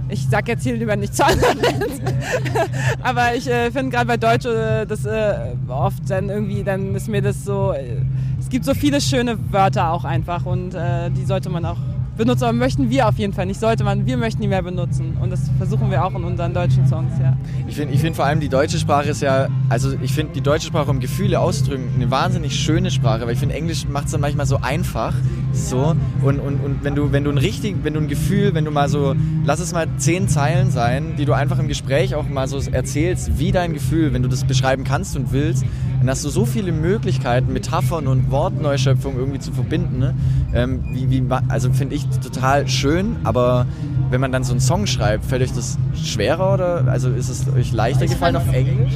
[0.09, 1.57] ich sag jetzt hier lieber nichts anderes.
[3.03, 7.09] aber ich äh, finde gerade bei Deutsch, äh, das äh, oft dann irgendwie, dann ist
[7.09, 7.97] mir das so, äh,
[8.39, 11.79] es gibt so viele schöne Wörter auch einfach und äh, die sollte man auch
[12.17, 15.17] benutzen, aber möchten wir auf jeden Fall nicht, sollte man, wir möchten die mehr benutzen
[15.21, 17.37] und das versuchen wir auch in unseren deutschen Songs, ja.
[17.69, 20.41] Ich finde ich find vor allem die deutsche Sprache ist ja, also ich finde die
[20.41, 24.13] deutsche Sprache um Gefühle auszudrücken eine wahnsinnig schöne Sprache, weil ich finde Englisch macht es
[24.13, 25.15] dann manchmal so einfach,
[25.53, 28.65] so und, und, und wenn du wenn du ein richtig, wenn du ein Gefühl, wenn
[28.65, 29.15] du mal so,
[29.45, 33.39] lass es mal zehn Zeilen sein, die du einfach im Gespräch auch mal so erzählst,
[33.39, 35.65] wie dein Gefühl, wenn du das beschreiben kannst und willst,
[36.01, 40.15] dann hast du so viele Möglichkeiten, Metaphern und Wortneuschöpfung irgendwie zu verbinden, ne?
[40.55, 43.67] ähm, wie, wie, also finde ich total schön, aber
[44.11, 47.53] wenn man dann so einen Song schreibt, fällt euch das schwerer oder also ist es
[47.53, 48.95] euch leichter Ich gefallen auf Englisch?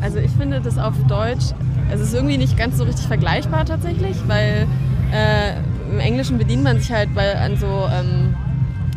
[0.00, 1.46] Also ich finde das auf Deutsch,
[1.90, 4.66] es ist irgendwie nicht ganz so richtig vergleichbar tatsächlich, weil
[5.12, 5.54] äh,
[5.90, 8.34] im Englischen bedient man sich halt bei, an so, ähm,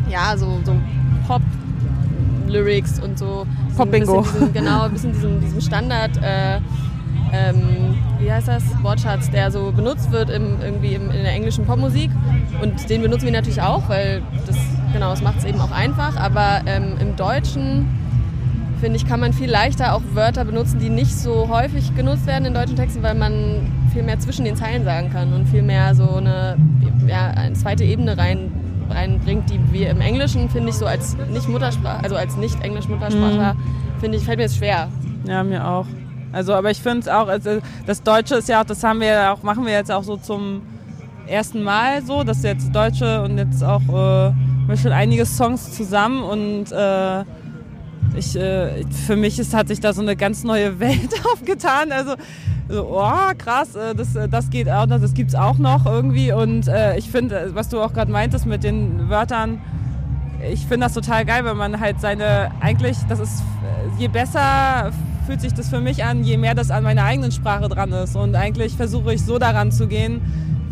[0.10, 0.76] ja, so, so
[1.28, 3.46] Pop-Lyrics und so.
[3.76, 4.26] Pop-Bingo.
[4.54, 6.60] genau, ein bisschen diesem, diesem Standard, äh,
[7.38, 11.66] ähm, wie heißt das, Wortschatz, der so benutzt wird im, irgendwie im, in der englischen
[11.66, 12.10] Popmusik.
[12.62, 14.58] Und den benutzen wir natürlich auch, weil das,
[14.94, 16.18] genau, das macht es eben auch einfach.
[16.18, 17.88] Aber ähm, im Deutschen
[18.80, 22.46] finde ich, kann man viel leichter auch Wörter benutzen, die nicht so häufig genutzt werden
[22.46, 25.96] in deutschen Texten, weil man viel mehr zwischen den Zeilen sagen kann und viel mehr
[25.96, 26.58] so eine,
[27.08, 28.52] ja, eine zweite Ebene rein,
[28.90, 32.88] reinbringt, die wir im Englischen, finde ich, so als nicht Muttersprache, also als nicht englisch
[32.88, 33.56] Muttersprachler,
[34.00, 34.88] finde ich, fällt mir es schwer.
[35.28, 35.86] Ja, mir auch.
[36.32, 39.32] Also, aber ich finde es auch, also das Deutsche ist ja auch, das haben wir
[39.32, 40.62] auch, machen wir jetzt auch so zum
[41.28, 46.72] ersten Mal so, dass jetzt Deutsche und jetzt auch äh, schon einige Songs zusammen und
[46.72, 47.24] äh,
[48.16, 51.92] ich, äh, für mich ist, hat sich da so eine ganz neue Welt aufgetan.
[51.92, 52.16] Also,
[52.70, 56.32] so, oh, krass, äh, das, äh, das geht auch, das gibt's auch noch irgendwie.
[56.32, 59.62] Und äh, ich finde, äh, was du auch gerade meintest mit den Wörtern,
[60.52, 63.44] ich finde das total geil, wenn man halt seine, eigentlich, das ist,
[63.98, 64.92] je besser
[65.28, 68.16] fühlt sich das für mich an, je mehr das an meiner eigenen Sprache dran ist.
[68.16, 70.22] Und eigentlich versuche ich so daran zu gehen,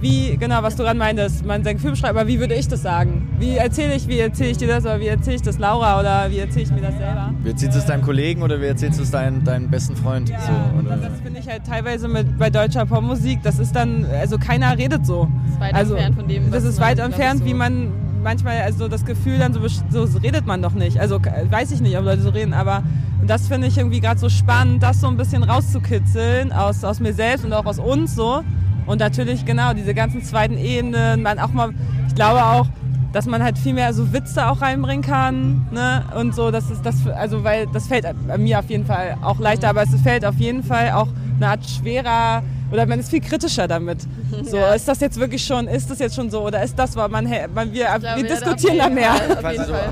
[0.01, 2.81] wie, genau, was du gerade meintest, man sein Gefühl beschreibt, aber wie würde ich das
[2.81, 3.27] sagen?
[3.39, 6.29] Wie erzähle ich, wie erzähle ich dir das oder wie erzähle ich das Laura oder
[6.31, 7.33] wie erzähle ich mir das selber?
[7.43, 10.29] Wie erzählst du es deinem Kollegen oder wie erzählst du es deinem, deinem besten Freund?
[10.29, 14.05] Ja, so, und das finde ich halt teilweise mit, bei deutscher Popmusik, das ist dann,
[14.05, 15.27] also keiner redet so.
[15.45, 17.91] Das ist weit also, entfernt von dem, Das was ist weit entfernt, so- wie man
[18.25, 20.99] manchmal, also das Gefühl dann so, so redet man doch nicht.
[20.99, 22.83] Also weiß ich nicht, ob Leute so reden, aber
[23.25, 27.13] das finde ich irgendwie gerade so spannend, das so ein bisschen rauszukitzeln aus, aus mir
[27.13, 28.43] selbst und auch aus uns so.
[28.87, 31.69] Und natürlich, genau, diese ganzen zweiten Ebenen, man auch mal,
[32.07, 32.67] ich glaube auch,
[33.13, 36.03] dass man halt viel mehr so Witze auch reinbringen kann, ne?
[36.19, 38.05] Und so, das ist das, also weil das fällt
[38.37, 41.07] mir auf jeden Fall auch leichter, aber es fällt auf jeden Fall auch
[41.37, 43.99] eine Art schwerer oder man ist viel kritischer damit.
[44.43, 44.73] So, Ja.
[44.73, 47.25] ist das jetzt wirklich schon, ist das jetzt schon so oder ist das, was man,
[47.53, 49.11] man wir, glaube, wir ja, diskutieren da mehr.
[49.29, 49.35] So,
[49.73, 49.89] Fall.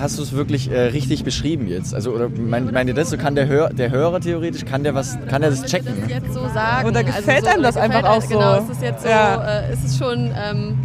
[0.00, 1.92] hast du es wirklich äh, richtig beschrieben jetzt?
[1.94, 3.16] Also oder mein, meint ihr das so?
[3.16, 5.92] Kann der, Hör, der Hörer theoretisch, kann der was, kann der das checken?
[6.02, 6.88] das jetzt so sagen.
[6.88, 8.62] Oder gefällt also einem das gefällt einfach auch Genau, so?
[8.62, 9.42] ist es jetzt so, Ja.
[9.42, 10.78] äh, ist es schon ähm,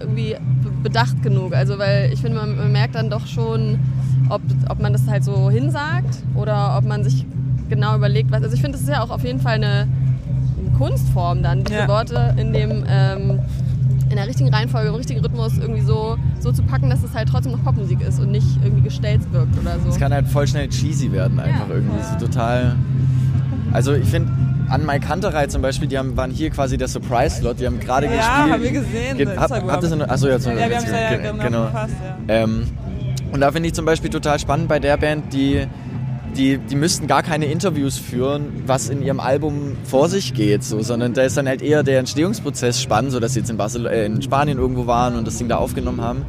[0.00, 1.52] irgendwie be- bedacht genug.
[1.54, 3.78] Also weil ich finde, man, man merkt dann doch schon,
[4.30, 7.26] ob, ob man das halt so hinsagt oder ob man sich
[7.72, 8.42] genau überlegt, was.
[8.42, 9.86] Also ich finde, das ist ja auch auf jeden Fall eine,
[10.60, 11.88] eine Kunstform dann, diese Ja.
[11.88, 13.40] Worte in dem ähm,
[14.10, 17.28] in der richtigen Reihenfolge, im richtigen Rhythmus irgendwie so, so zu packen, dass es halt
[17.30, 19.88] trotzdem noch Popmusik ist und nicht irgendwie gestellt wirkt oder so.
[19.88, 21.96] Es kann halt voll schnell cheesy werden, einfach irgendwie.
[22.18, 22.76] So total.
[23.72, 24.30] Also ich finde,
[24.68, 28.04] an Mike Kanterei zum Beispiel, die haben, waren hier quasi der Surprise-Slot, die haben gerade
[28.06, 28.52] Ja, gespielt.
[28.52, 31.62] haben wir gesehen, Ge- hab, habt ihr achso, ja, Ja, wir haben's ja ge- genau
[31.62, 31.94] verpasst,
[32.28, 32.34] ja.
[32.34, 32.64] Ähm,
[33.32, 35.66] und da finde ich zum Beispiel total spannend bei der Band, die,
[36.36, 40.80] die, die müssten gar keine Interviews führen, was in ihrem Album vor sich geht, so,
[40.80, 43.86] sondern da ist dann halt eher der Entstehungsprozess spannend, so dass sie jetzt in, Barcel
[43.86, 46.22] äh, in Spanien irgendwo waren und das Ding da aufgenommen haben.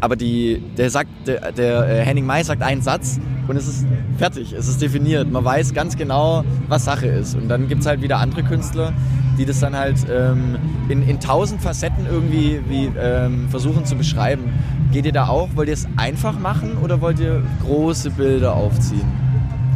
[0.00, 3.86] Aber die, der sagt, der, der äh, Henning May sagt einen Satz und es ist
[4.18, 5.30] fertig, es ist definiert.
[5.30, 7.34] Man weiß ganz genau, was Sache ist.
[7.34, 8.92] Und dann gibt es halt wieder andere Künstler,
[9.38, 10.56] die das dann halt ähm,
[10.88, 14.44] in, in tausend Facetten irgendwie wie, ähm, versuchen zu beschreiben.
[14.92, 15.48] Geht ihr da auch?
[15.54, 19.31] Wollt ihr es einfach machen oder wollt ihr große Bilder aufziehen?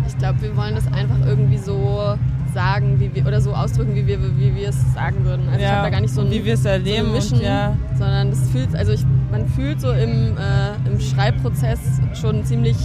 [0.07, 2.15] Ich glaube, wir wollen das einfach irgendwie so
[2.55, 5.43] sagen, wie wir, oder so ausdrücken, wie wir, wie wir es sagen würden.
[5.49, 7.13] Also ich Ja, habe da gar nicht so ein, wie wir es erleben so und
[7.13, 7.77] Mischen, ja.
[7.99, 11.81] sondern das fühlt, also ich, man fühlt so im, äh, im Schreibprozess
[12.15, 12.77] schon ziemlich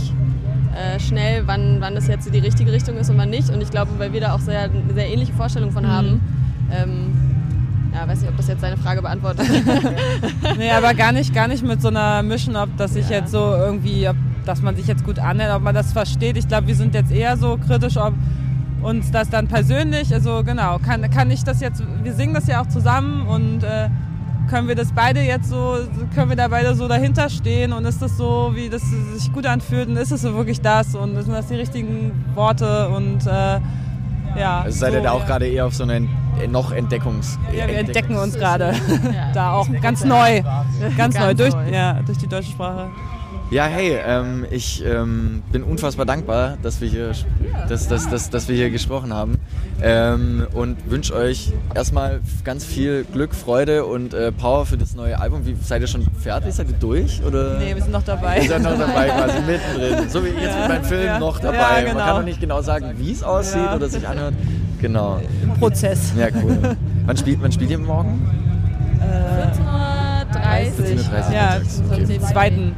[0.75, 3.49] äh, schnell, wann, wann das jetzt die richtige Richtung ist und wann nicht.
[3.49, 5.87] Und ich glaube, weil wir da auch sehr, eine sehr ähnliche Vorstellung von Mhm.
[5.89, 6.21] haben,
[6.71, 7.13] ähm,
[7.93, 9.45] ja, weiß nicht, ob das jetzt deine Frage beantwortet.
[10.57, 13.53] Nee, aber gar nicht, gar nicht mit so einer Mission, ob das sich jetzt so
[13.55, 14.15] irgendwie, ob,
[14.45, 16.37] dass man sich jetzt gut annimmt, ob man das versteht.
[16.37, 18.13] Ich glaube, wir sind jetzt eher so kritisch, ob
[18.81, 22.61] uns das dann persönlich, also genau, kann, kann ich das jetzt, wir singen das ja
[22.61, 23.89] auch zusammen und äh,
[24.49, 25.77] können wir das beide jetzt so,
[26.15, 28.81] können wir da beide so dahinter stehen und ist das so, wie das
[29.13, 32.89] sich gut anfühlt und ist es so wirklich das und sind das die richtigen Worte
[32.89, 33.59] und äh,
[34.39, 34.61] ja.
[34.61, 35.25] Also seid so, ihr da auch ja.
[35.27, 36.09] gerade eher auf so einer Ent-
[36.49, 37.37] noch Entdeckungs...
[37.53, 38.73] Ja, wir entdecken uns Ja, gerade.
[39.33, 40.41] da auch ganz neu.
[40.41, 41.33] Ganz, Ganz neu.
[41.35, 41.69] Durch, neu.
[41.71, 42.87] Ja, durch die deutsche Sprache.
[43.51, 47.11] Ja, hey, ähm, ich ähm, bin unfassbar dankbar, dass wir hier,
[47.67, 49.39] dass, dass, dass, dass wir hier gesprochen haben
[49.81, 55.19] ähm, und wünsche euch erstmal ganz viel Glück, Freude und äh, Power für das neue
[55.19, 55.45] Album.
[55.45, 56.53] Wie, seid ihr schon fertig?
[56.53, 57.21] Seid ihr durch?
[57.25, 57.57] Oder?
[57.59, 58.39] Nee, wir sind noch dabei.
[58.39, 60.09] Ihr seid noch dabei, quasi mittendrin.
[60.09, 61.19] So wie jetzt Ja, mit meinem Film ja.
[61.19, 61.57] noch dabei.
[61.57, 62.05] Ja, Man genau.
[62.05, 63.75] kann noch nicht genau sagen, wie es aussieht Ja.
[63.75, 64.33] oder sich anhört.
[64.79, 65.19] Genau.
[65.59, 66.13] Prozess.
[66.17, 66.57] Ja, cool.
[67.05, 68.29] wann, spielt, wann spielt ihr morgen?
[70.31, 71.33] 14.30 14.30 Uhr.
[71.33, 71.57] Ja,
[71.91, 72.05] Okay.
[72.05, 72.75] zum zweiten.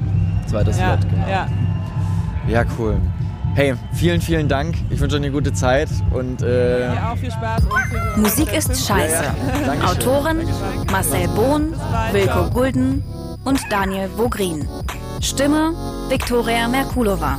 [0.54, 1.28] Zweiter Ja, Slot, genau.
[1.28, 1.48] ja.
[2.48, 2.98] Ja, cool.
[3.56, 4.76] Hey, vielen, vielen Dank.
[4.90, 7.64] Ich wünsche euch eine gute Zeit und äh, Ja, auch viel Spaß.
[7.66, 9.24] Und viel Musik ist scheiße.
[9.66, 9.82] Dankeschön.
[9.84, 10.42] Autoren
[10.92, 11.74] Marcel Bohn,
[12.12, 13.04] Wilko Gulden
[13.44, 14.68] und Daniel Vogrin.
[15.22, 15.74] Stimme
[16.10, 17.38] Viktoria Merkulova.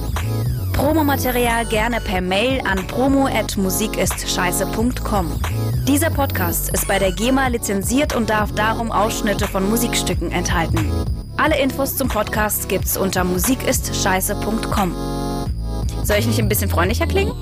[0.73, 5.27] Promomaterial gerne per Mail an promo@musikistscheiße.com.
[5.87, 10.89] Dieser Podcast ist bei der GEMA lizenziert und darf darum Ausschnitte von Musikstücken enthalten.
[11.37, 14.95] Alle Infos zum Podcast gibt's unter musikistscheiße.com.
[16.05, 17.33] Soll ich nicht ein bisschen freundlicher klingen?